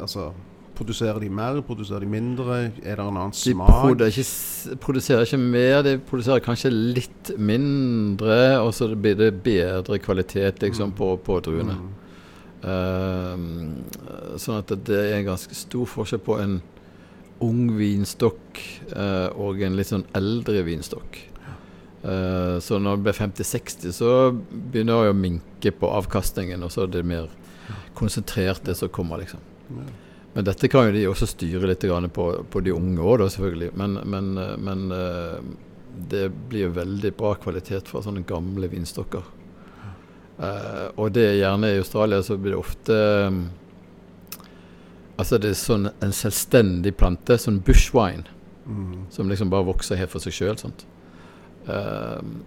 Altså 0.00 0.32
Produserer 0.74 1.20
de 1.22 1.28
mer? 1.30 1.60
Produserer 1.62 2.02
de 2.02 2.06
mindre? 2.10 2.56
Er 2.82 2.96
det 2.98 3.04
en 3.04 3.16
annen 3.16 3.30
De 3.30 3.52
smak? 3.52 3.68
produ 3.84 4.04
ikke, 4.08 4.76
produserer 4.82 5.22
ikke 5.22 5.38
mer, 5.38 5.82
de 5.86 5.98
produserer 6.02 6.42
kanskje 6.42 6.72
litt 6.72 7.30
mindre, 7.38 8.58
og 8.58 8.72
så 8.74 8.88
blir 8.94 9.14
det 9.14 9.30
bedre 9.44 10.00
kvalitet 10.02 10.62
liksom 10.62 10.96
på, 10.98 11.14
på 11.22 11.38
druene. 11.46 11.76
Mm. 11.78 11.92
Uh, 12.64 14.38
sånn 14.40 14.58
at 14.62 14.72
det 14.88 14.98
er 14.98 15.18
en 15.18 15.28
ganske 15.28 15.54
stor 15.54 15.86
forskjell 15.86 16.22
på 16.24 16.40
en 16.42 16.58
ung 17.44 17.68
vinstokk 17.76 18.58
uh, 18.96 19.28
og 19.36 19.62
en 19.62 19.76
litt 19.78 19.92
sånn 19.92 20.06
eldre 20.16 20.64
vinstokk. 20.66 21.20
Uh, 22.02 22.58
så 22.60 22.80
når 22.82 22.98
det 22.98 23.06
blir 23.06 23.20
50-60, 23.20 23.94
så 23.94 24.10
begynner 24.50 25.06
det 25.06 25.14
å 25.14 25.22
minke 25.22 25.74
på 25.76 25.92
avkastningen, 26.00 26.66
og 26.66 26.74
så 26.74 26.84
er 26.84 26.96
det 26.98 27.06
mer 27.06 27.30
konsentrert 27.94 28.64
det 28.64 28.74
som 28.78 28.88
kommer, 28.88 29.22
liksom. 29.22 29.40
Men 30.34 30.44
dette 30.44 30.68
kan 30.68 30.88
jo 30.88 30.94
de 30.96 31.04
også 31.06 31.28
styre 31.30 31.68
litt 31.70 31.84
på, 32.12 32.24
på 32.50 32.60
de 32.66 32.72
unge 32.74 32.98
òg, 33.02 33.22
selvfølgelig. 33.30 33.70
Men, 33.78 34.00
men, 34.10 34.32
eh, 34.38 34.56
men 34.58 34.90
eh, 34.90 35.36
det 36.10 36.28
blir 36.50 36.74
veldig 36.74 37.12
bra 37.14 37.34
kvalitet 37.38 37.88
fra 37.88 38.02
sånne 38.02 38.24
gamle 38.26 38.68
vinstokker. 38.72 39.22
Eh, 40.42 40.88
og 40.98 41.12
det 41.14 41.28
er 41.28 41.38
gjerne 41.38 41.70
i 41.70 41.78
Australia 41.78 42.22
så 42.22 42.36
blir 42.36 42.56
det 42.56 42.62
ofte 42.62 42.96
Altså 45.14 45.38
det 45.38 45.52
er 45.52 45.54
sånn 45.54 45.86
en 46.02 46.10
selvstendig 46.10 46.96
plante, 46.98 47.36
sånn 47.38 47.60
bushwine, 47.62 48.26
Mm. 48.64 49.06
som 49.10 49.28
liksom 49.28 49.50
bare 49.50 49.66
vokser 49.68 49.98
helt 50.00 50.10
for 50.10 50.24
seg 50.24 50.32
sjøl. 50.32 50.56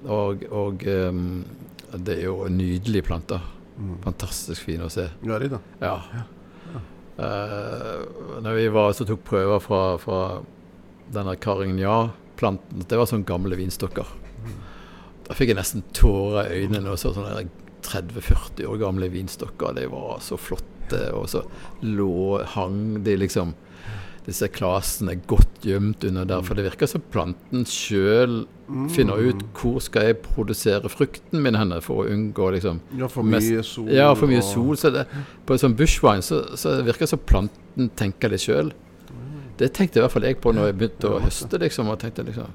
og 0.10 0.43
og 0.51 0.83
um, 0.88 1.45
det 1.93 2.17
er 2.17 2.23
jo 2.23 2.47
nydelige 2.49 3.03
planter. 3.03 3.39
Mm. 3.77 3.97
Fantastisk 4.03 4.65
fin 4.67 4.81
å 4.81 4.89
se. 4.91 5.07
Ja, 5.25 5.37
er 5.37 5.49
da. 5.53 5.61
Ja. 5.81 5.95
Ja. 6.15 6.25
Uh, 7.17 8.03
når 8.45 8.59
vi 8.59 8.67
var 8.69 8.91
så 8.93 9.05
tok 9.09 9.23
prøver 9.25 9.61
fra, 9.63 9.81
fra 9.97 10.17
denne 11.09 11.33
Carignan-planten 11.41 12.83
Det 12.85 12.99
var 12.99 13.09
sånne 13.09 13.25
gamle 13.25 13.57
vinstokker. 13.57 14.11
Da 15.27 15.35
fikk 15.35 15.51
jeg 15.51 15.57
nesten 15.57 15.85
tårer 15.97 16.51
i 16.51 16.61
øynene 16.61 16.93
og 16.93 16.99
så 17.01 17.13
sånne 17.15 17.47
30-40 17.87 18.67
år 18.69 18.77
gamle 18.81 19.09
vinstokker. 19.11 19.73
De 19.77 19.87
var 19.91 20.21
så 20.23 20.37
flotte, 20.39 21.01
og 21.15 21.27
så 21.31 21.43
lå, 21.83 22.43
hang 22.53 23.01
de 23.03 23.17
liksom 23.17 23.55
disse 24.27 24.47
klasene 24.51 25.15
godt 25.27 25.61
gjemt 25.63 26.03
under 26.09 26.25
der. 26.27 26.41
For 26.43 26.53
det 26.57 26.65
virker 26.67 26.89
som 26.91 27.01
planten 27.13 27.63
sjøl 27.65 28.41
finner 28.91 29.21
ut 29.29 29.45
hvor 29.55 29.79
skal 29.81 30.09
jeg 30.09 30.17
produsere 30.25 30.89
frukten 30.91 31.39
min 31.41 31.55
henne 31.55 31.77
for 31.81 32.03
å 32.03 32.09
unngå 32.11 32.49
liksom 32.57 32.81
Ja, 32.99 33.07
for 33.07 33.23
Mest- 33.23 33.47
mye 33.49 33.63
sol. 33.63 33.87
ja, 33.95 34.09
for 34.13 34.27
mye 34.27 34.41
og- 34.43 34.49
sol. 34.49 34.75
Så 34.75 34.91
det, 34.91 35.05
på 35.45 35.53
en 35.55 35.59
sånn 35.63 35.75
bushwine 35.79 36.21
så, 36.21 36.41
så 36.59 36.81
virker 36.83 37.05
det 37.07 37.09
som 37.15 37.19
planten 37.19 37.89
tenker 37.95 38.29
det 38.29 38.39
sjøl. 38.43 38.73
Det 39.57 39.71
tenkte 39.73 39.97
i 39.97 40.01
hvert 40.03 40.11
fall 40.11 40.23
jeg 40.27 40.41
på 40.41 40.51
når 40.53 40.67
jeg 40.67 40.77
begynte 40.77 41.09
å 41.09 41.21
høste. 41.23 41.57
liksom, 41.59 41.87
og 41.89 41.97
tenkte 41.99 42.25
liksom, 42.27 42.47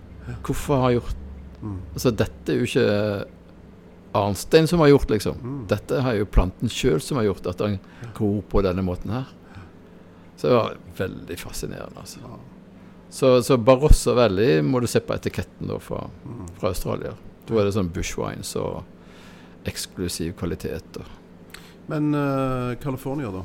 Hvorfor 0.44 0.76
har 0.80 0.90
jeg 0.90 1.00
gjort 1.00 1.16
Mm. 1.62 1.78
Altså, 1.94 2.10
Dette 2.16 2.48
er 2.52 2.58
jo 2.58 2.64
ikke 2.66 3.24
Arnstein 4.14 4.66
som 4.68 4.80
har 4.80 4.88
gjort, 4.88 5.08
liksom. 5.10 5.36
Mm. 5.40 5.66
Dette 5.68 6.00
har 6.02 6.14
jo 6.18 6.26
planten 6.26 6.68
sjøl 6.68 7.00
som 7.00 7.16
har 7.16 7.24
gjort 7.30 7.46
at 7.48 7.60
han 7.64 7.78
gror 8.14 8.42
på 8.50 8.60
denne 8.62 8.82
måten 8.84 9.10
her. 9.14 9.24
Så 10.42 10.48
det 10.48 10.54
var 10.54 10.76
veldig 10.98 11.36
fascinerende, 11.38 12.00
altså. 12.02 12.18
Så, 13.10 13.42
så 13.46 13.56
Barossa 13.62 14.10
Valley 14.18 14.56
må 14.66 14.80
du 14.82 14.88
se 14.90 14.98
på 14.98 15.14
etiketten 15.14 15.68
da 15.70 15.76
fra, 15.78 16.00
fra 16.58 16.72
Australia. 16.72 17.12
Da 17.46 17.60
er 17.60 17.68
det 17.68 17.74
sånn 17.76 17.90
bushwines 17.94 18.50
og 18.58 18.80
eksklusiv 19.70 20.32
kvalitet. 20.40 20.98
og 20.98 21.60
Men 21.92 22.10
uh, 22.10 22.72
California, 22.82 23.30
da? 23.30 23.44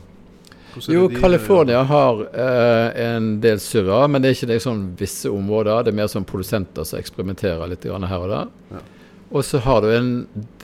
Jo, 0.90 1.04
de- 1.06 1.22
California 1.22 1.84
har 1.86 2.24
uh, 2.34 2.90
en 3.06 3.30
del 3.46 3.62
surra, 3.62 4.08
men 4.10 4.26
det 4.26 4.32
er 4.32 4.40
ikke 4.40 4.50
det 4.56 4.60
sånn 4.66 4.82
visse 4.98 5.30
områder. 5.30 5.84
Det 5.86 5.94
er 5.94 6.00
mer 6.02 6.10
sånn 6.10 6.26
produsenter 6.26 6.82
som 6.82 6.98
eksperimenterer 6.98 7.70
litt 7.70 7.86
her 7.86 8.18
og 8.18 8.34
der. 8.34 8.50
Ja. 8.74 8.82
Og 9.30 9.46
så 9.46 9.62
har 9.62 9.86
du 9.86 9.92
en 9.92 10.12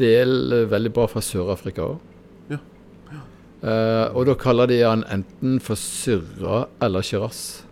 del 0.01 0.33
eh, 0.63 0.65
veldig 0.71 0.95
bra 0.97 1.05
fra 1.11 1.21
Sør-Afrika 1.21 1.85
òg. 1.85 2.01
Eh, 3.63 4.05
og 4.11 4.25
da 4.27 4.33
kaller 4.35 4.67
de 4.67 4.81
han 4.83 5.05
enten 5.07 5.59
for 5.63 5.79
syrra 5.79 6.65
eller 6.83 7.01
shiraz. 7.05 7.63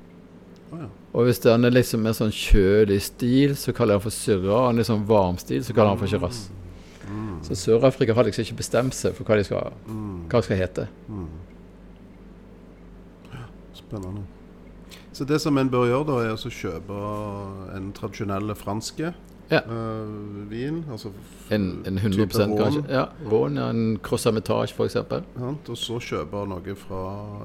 Oh, 0.72 0.80
ja. 0.80 0.88
Og 1.12 1.26
hvis 1.28 1.42
den 1.44 1.68
er 1.68 1.74
liksom 1.76 2.06
mer 2.06 2.16
sånn 2.16 2.32
kjølig 2.32 3.02
stil, 3.04 3.58
så 3.60 3.74
kaller 3.76 3.98
de 3.98 4.00
han 4.00 4.06
for 4.06 4.16
syrra. 4.16 4.54
Og 4.56 4.68
han 4.70 4.80
er 4.80 4.88
sånn 4.88 5.04
varm 5.10 5.38
stil, 5.42 5.60
så 5.68 5.76
kaller 5.76 5.92
han 5.98 6.00
for 6.00 6.08
shiraz. 6.08 6.46
Mm. 7.12 7.42
Så 7.44 7.58
Sør-Afrika 7.60 8.16
har 8.16 8.24
liksom 8.24 8.46
ikke 8.46 8.62
bestemt 8.62 8.96
seg 8.96 9.18
for 9.18 9.28
hva 9.28 9.36
de 9.36 9.44
skal, 9.44 9.74
Mm. 9.90 10.30
hva 10.30 10.40
de 10.40 10.48
skal 10.48 10.58
hete. 10.62 10.88
Mm. 11.10 11.28
Spennende. 13.74 14.24
Så 15.12 15.26
det 15.28 15.42
som 15.42 15.58
en 15.58 15.70
bør 15.70 15.90
gjøre, 15.90 16.08
da, 16.08 16.18
er 16.24 16.32
å 16.38 16.52
kjøpe 16.56 17.00
en 17.76 17.92
tradisjonell 17.92 18.56
franske 18.56 19.14
Ja. 19.52 19.60
uh, 19.68 20.50
vin. 20.50 20.86
Altså 20.92 21.12
En, 21.52 21.84
en 21.86 21.98
type 21.98 22.22
100 22.38 22.48
rån, 22.48 22.58
kanskje. 22.58 22.84
Ja, 22.90 23.06
Rån, 23.32 23.56
ja, 23.60 23.70
en 23.70 24.00
crossametage 24.04 24.74
f.eks. 24.74 24.96
Ja, 24.96 25.22
Og 25.68 25.78
så 25.78 26.00
kjøpe 26.00 26.46
noe 26.48 26.76
fra 26.76 27.02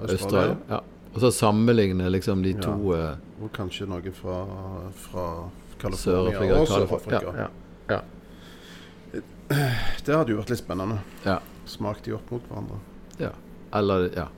Australia. 0.07 0.57
Ja. 0.71 0.81
Og 1.14 1.21
så 1.21 1.31
sammenligne 1.33 2.11
liksom 2.12 2.42
de 2.42 2.55
Ja. 2.55 2.61
to 2.61 2.92
eh, 2.95 3.16
Og 3.42 3.51
kanskje 3.53 3.87
noe 3.88 4.12
fra, 4.12 4.45
fra 4.92 5.51
California 5.81 6.61
og 6.61 6.69
Sør-Afrika. 6.69 7.33
Ja, 7.37 7.49
ja. 7.90 8.01
Det 10.07 10.14
hadde 10.14 10.31
jo 10.33 10.38
vært 10.40 10.51
litt 10.51 10.59
spennende. 10.61 10.99
Ja. 11.25 11.38
Smak 11.66 12.03
de 12.05 12.14
opp 12.14 12.31
mot 12.31 12.42
hverandre. 12.49 12.79
ja. 13.19 13.31
Eller 13.75 14.11
ja. 14.14 14.29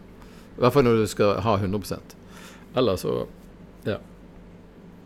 I 0.57 0.61
hvert 0.61 0.73
fall 0.73 0.85
når 0.85 0.97
du 1.03 1.07
skal 1.07 1.41
ha 1.45 1.57
100 1.57 1.99
Eller 2.77 2.97
så 2.97 3.27
Ja. 3.87 3.99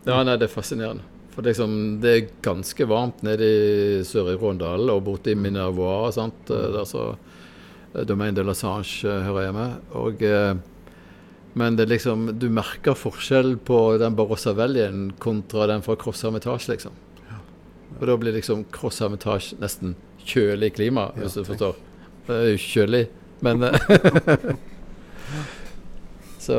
Ja, 0.05 0.23
nei, 0.23 0.37
det 0.37 0.49
er 0.49 0.53
fascinerende. 0.53 1.03
For 1.33 1.45
liksom, 1.45 1.71
det 2.03 2.11
er 2.13 2.27
ganske 2.45 2.85
varmt 2.85 3.23
nede 3.25 3.47
i 3.47 4.01
sør 4.05 4.33
i 4.33 4.37
Råndalen 4.37 4.91
og 4.93 5.05
borte 5.07 5.33
i 5.33 5.37
Minervois. 5.37 6.13
Sant? 6.19 6.51
Eh, 6.53 6.67
Der 6.75 6.85
så 6.85 7.07
eh, 7.93 8.03
Domaine 8.05 8.37
de 8.37 8.45
la 8.45 8.53
Sange 8.57 9.01
eh, 9.01 9.23
hører 9.25 9.47
hjemme. 9.47 9.67
Og, 9.97 10.21
men 11.57 11.77
det 11.77 11.87
er 11.87 11.93
liksom, 11.95 12.27
du 12.37 12.47
merker 12.53 12.97
forskjell 12.97 13.55
på 13.65 13.79
den 14.01 14.17
Barossa 14.17 14.53
Vallien 14.57 15.07
kontra 15.21 15.67
den 15.69 15.85
fra 15.85 15.97
Cross 15.97 16.23
Hermitage, 16.25 16.69
liksom. 16.69 16.93
Og 17.99 18.07
da 18.09 18.17
blir 18.17 18.33
liksom 18.33 18.63
Cross 18.73 19.01
Hermitage 19.01 19.57
nesten 19.61 19.95
kjølig 20.25 20.73
klima, 20.77 21.09
hvis 21.17 21.37
du 21.37 21.43
forstår. 21.45 21.77
Det 22.27 22.39
er 22.39 22.53
jo 22.53 22.61
kjølig, 22.61 23.03
men 23.45 23.67
Så 26.43 26.57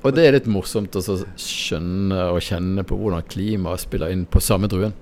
Og 0.00 0.16
det 0.16 0.24
er 0.24 0.34
litt 0.38 0.48
morsomt 0.48 0.96
å 0.96 1.02
så 1.04 1.18
skjønne 1.36 2.30
og 2.32 2.40
kjenne 2.44 2.84
på 2.88 2.96
hvordan 2.96 3.26
klimaet 3.28 3.82
spiller 3.82 4.12
inn 4.14 4.24
på 4.28 4.40
samme 4.40 4.70
druen. 4.72 4.94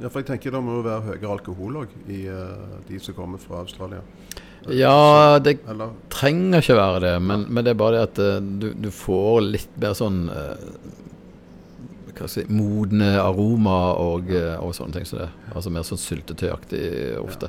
Ja, 0.00 0.08
for 0.08 0.22
jeg 0.22 0.30
tenker 0.30 0.54
det 0.54 0.62
må 0.64 0.78
jo 0.78 0.84
være 0.86 1.10
høyere 1.10 1.32
alkohol 1.34 1.82
òg 1.82 1.90
i 2.08 2.22
uh, 2.32 2.78
de 2.88 3.00
som 3.04 3.16
kommer 3.18 3.40
fra 3.42 3.60
Australia. 3.66 4.00
Ja, 4.72 5.36
det 5.40 5.58
Eller 5.68 5.92
trenger 6.12 6.64
ikke 6.64 6.76
være 6.78 7.02
det, 7.04 7.12
men, 7.24 7.44
men 7.48 7.64
det 7.64 7.74
er 7.74 7.80
bare 7.80 7.98
det 7.98 8.06
at 8.08 8.20
uh, 8.24 8.40
du, 8.40 8.70
du 8.80 8.88
får 8.94 9.42
litt 9.44 9.76
mer 9.80 9.92
sånn 9.98 10.22
uh, 10.32 10.56
hva 12.16 12.28
skal 12.28 12.42
jeg 12.42 12.48
si, 12.48 12.56
modne 12.56 13.12
aroma 13.20 13.76
og, 14.00 14.32
og 14.60 14.72
sånne 14.76 14.98
ting 14.98 15.06
som 15.08 15.22
det. 15.22 15.28
Altså 15.56 15.72
mer 15.72 15.86
sånn 15.88 16.00
syltetøyaktig 16.00 16.82
ofte. 17.20 17.48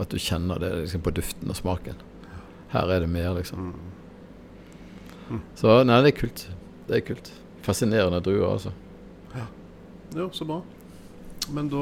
At 0.00 0.12
du 0.12 0.20
kjenner 0.20 0.60
det 0.62 0.70
liksom 0.78 1.02
på 1.04 1.12
duften 1.12 1.52
og 1.52 1.58
smaken. 1.58 1.98
Her 2.72 2.88
er 2.88 3.04
det 3.04 3.10
mer, 3.12 3.34
liksom. 3.36 3.74
Så 5.56 5.82
nei, 5.86 6.02
det 6.02 6.14
er 6.14 6.18
kult. 6.20 6.48
Det 6.88 6.96
er 6.96 7.00
kult. 7.06 7.30
Fascinerende 7.62 8.20
druer, 8.24 8.48
altså. 8.52 8.72
Ja. 9.34 9.46
Jo, 10.16 10.28
så 10.34 10.44
bra. 10.48 10.60
Men 11.50 11.68
da 11.72 11.76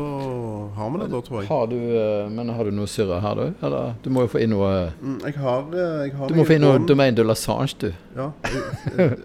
har 0.76 0.90
vi 0.90 0.98
det, 1.02 1.10
da, 1.12 1.18
tror 1.20 1.40
jeg. 1.42 1.48
Har 1.50 1.66
du, 1.68 1.76
eh, 1.76 2.28
men 2.32 2.48
har 2.48 2.64
du 2.64 2.70
noe 2.72 2.86
syrre 2.88 3.18
her, 3.20 3.34
du? 3.34 3.66
Eller 3.66 3.94
du 4.02 4.08
må 4.10 4.22
jo 4.24 4.30
få 4.32 4.40
inn 4.40 4.50
noe 4.54 4.70
Mm, 5.02 5.18
jeg 5.26 5.34
har, 5.36 5.66
eh, 5.74 6.06
jeg 6.06 6.14
har 6.16 6.28
Du 6.28 6.34
må 6.34 6.46
få 6.48 6.54
inn 6.56 6.62
noe 6.64 6.78
Domaine 6.88 7.14
de 7.16 7.24
Lasange, 7.24 7.74
du. 7.78 7.90
Ja, 8.16 8.30
jeg, 8.44 8.62
jeg, 8.96 9.18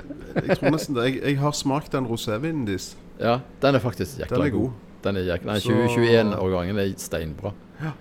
jeg 0.49 0.57
tror 0.59 0.71
nesten 0.75 0.95
det. 0.97 1.05
Jeg, 1.05 1.21
jeg 1.23 1.37
har 1.39 1.51
smakt 1.55 1.91
den 1.95 2.05
rosévinen 2.09 2.65
deres. 2.67 2.95
Ja, 3.19 3.37
den 3.63 3.75
er 3.75 3.79
faktisk 3.79 4.19
jækla 4.19 4.37
Den 4.37 4.45
er 4.45 4.51
god. 4.57 4.71
Den 5.05 5.15
er 5.17 5.21
jækla, 5.29 5.51
Nei, 5.53 5.59
Så- 5.59 5.71
2021-årgangen 5.71 6.79
er 6.83 6.93
steinbra. 6.97 7.53
Ja. 7.81 7.91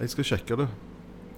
Jeg 0.00 0.10
skal 0.10 0.24
sjekke 0.24 0.56
det, 0.64 0.68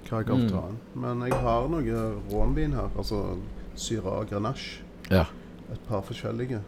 hva 0.09 0.19
jeg 0.23 0.27
kan 0.27 0.41
Mm. 0.47 0.49
ta. 0.49 0.63
Men 0.95 1.21
jeg 1.29 1.33
har 1.45 1.69
noe 1.69 2.13
rånvin 2.33 2.73
her, 2.73 2.89
altså 2.97 3.37
Syra 3.83 4.23
Grenache. 4.31 4.83
Ja. 5.11 5.27
Et 5.73 5.81
par 5.89 6.05
forskjellige 6.07 6.61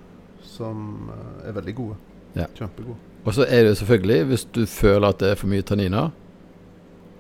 som 0.45 1.11
eh, 1.15 1.49
er 1.49 1.57
veldig 1.57 1.75
gode. 1.79 1.97
Ja. 2.35 2.49
Kjempegode. 2.57 2.99
Og 3.25 3.35
så 3.35 3.47
er 3.49 3.65
det 3.69 3.77
selvfølgelig, 3.79 4.25
hvis 4.25 4.45
du 4.55 4.67
føler 4.67 5.09
at 5.09 5.21
det 5.21 5.31
er 5.31 5.39
for 5.41 5.49
mye 5.49 5.63
tanniner, 5.65 6.11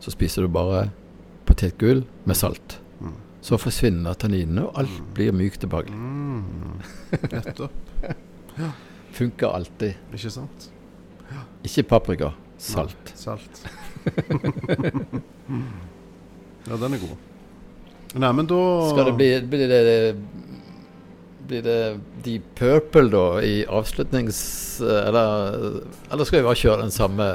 så 0.00 0.12
spiser 0.12 0.44
du 0.44 0.48
bare 0.52 0.90
potetgull 1.48 2.04
med 2.24 2.36
salt. 2.36 2.80
Mm. 3.00 3.14
Så 3.44 3.56
forsvinner 3.60 4.12
tanninene, 4.20 4.66
og 4.66 4.80
alt 4.82 5.02
blir 5.16 5.32
mykt 5.32 5.60
tilbake. 5.64 5.92
Mm. 5.92 6.80
Nettopp. 7.32 7.72
Funker 9.16 9.48
alltid. 9.54 9.94
Ikke 10.12 10.30
sant? 10.30 10.70
Ikke 11.64 11.82
paprika, 11.88 12.30
salt. 12.58 13.12
Salt. 13.16 13.62
ja, 16.68 16.76
den 16.76 16.92
er 16.92 17.00
god. 17.00 17.16
Nei, 18.14 18.32
men 18.32 18.46
da 18.46 18.62
Skal 18.90 19.10
det 19.10 19.16
bli 19.18 19.28
Blir 19.50 19.68
det 19.68 20.16
blir 21.46 21.62
det 21.62 22.00
Deep 22.24 22.42
Purple 22.56 23.10
da 23.12 23.42
i 23.42 23.66
avslutnings... 23.68 24.80
Eller, 24.80 25.56
eller 26.10 26.24
skal 26.24 26.40
vi 26.40 26.46
bare 26.46 26.56
kjøre 26.56 26.86
den 26.86 26.94
samme 26.94 27.26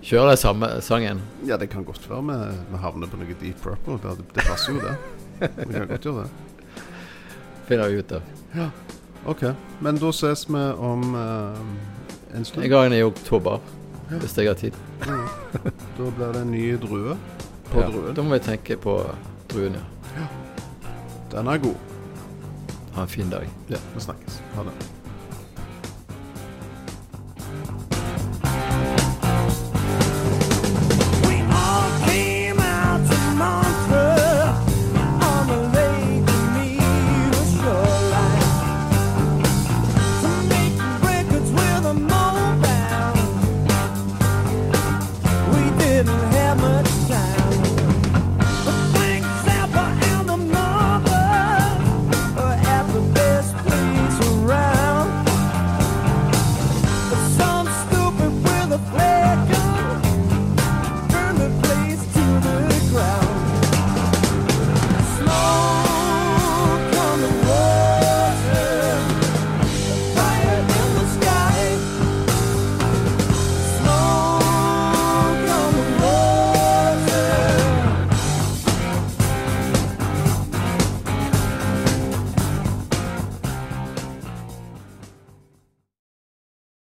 Kjøre 0.00 0.30
den 0.32 0.40
samme 0.40 0.70
sangen? 0.80 1.20
Ja, 1.44 1.58
det 1.60 1.68
kan 1.68 1.84
godt 1.84 2.06
være 2.08 2.22
vi, 2.24 2.38
vi 2.70 2.80
havner 2.80 3.10
på 3.12 3.20
noe 3.20 3.36
Deep 3.42 3.60
Purple. 3.60 3.98
Det, 4.00 4.24
det 4.32 4.46
passer 4.46 4.72
jo, 4.72 4.80
det. 4.80 4.94
Vi 5.66 5.74
kan 5.74 5.90
godt 5.90 6.08
gjøre 6.08 6.24
det. 6.24 6.84
Finner 7.68 7.92
vi 7.92 8.00
ut 8.00 8.14
av. 8.16 8.70
OK. 9.28 9.44
Men 9.84 10.00
da 10.00 10.12
ses 10.16 10.46
vi 10.48 10.62
om 10.80 11.04
uh, 11.14 11.60
en 12.32 12.48
stund. 12.48 12.64
En 12.64 12.72
gang 12.72 12.96
i 12.96 13.02
oktober, 13.04 13.60
hvis 14.08 14.38
jeg 14.40 14.48
har 14.48 14.56
tid. 14.56 14.80
Da 15.04 16.08
blir 16.16 16.32
det 16.32 16.40
en 16.46 16.50
ny 16.50 16.64
drue 16.80 17.18
på 17.68 17.84
Ja, 17.84 17.90
druen. 17.92 18.14
da 18.16 18.24
må 18.24 18.38
vi 18.38 18.40
tenke 18.48 18.80
på 18.80 18.96
druen, 19.52 19.74
ja. 19.74 20.26
Den 21.30 21.46
er 21.46 21.58
god. 21.58 21.74
Ha 22.94 23.02
en 23.02 23.08
fin 23.08 23.30
dag. 23.30 23.48
Ja, 23.70 23.76
vi 23.94 24.00
snakkes. 24.00 24.42
Ha 24.54 24.64
det. 24.66 24.72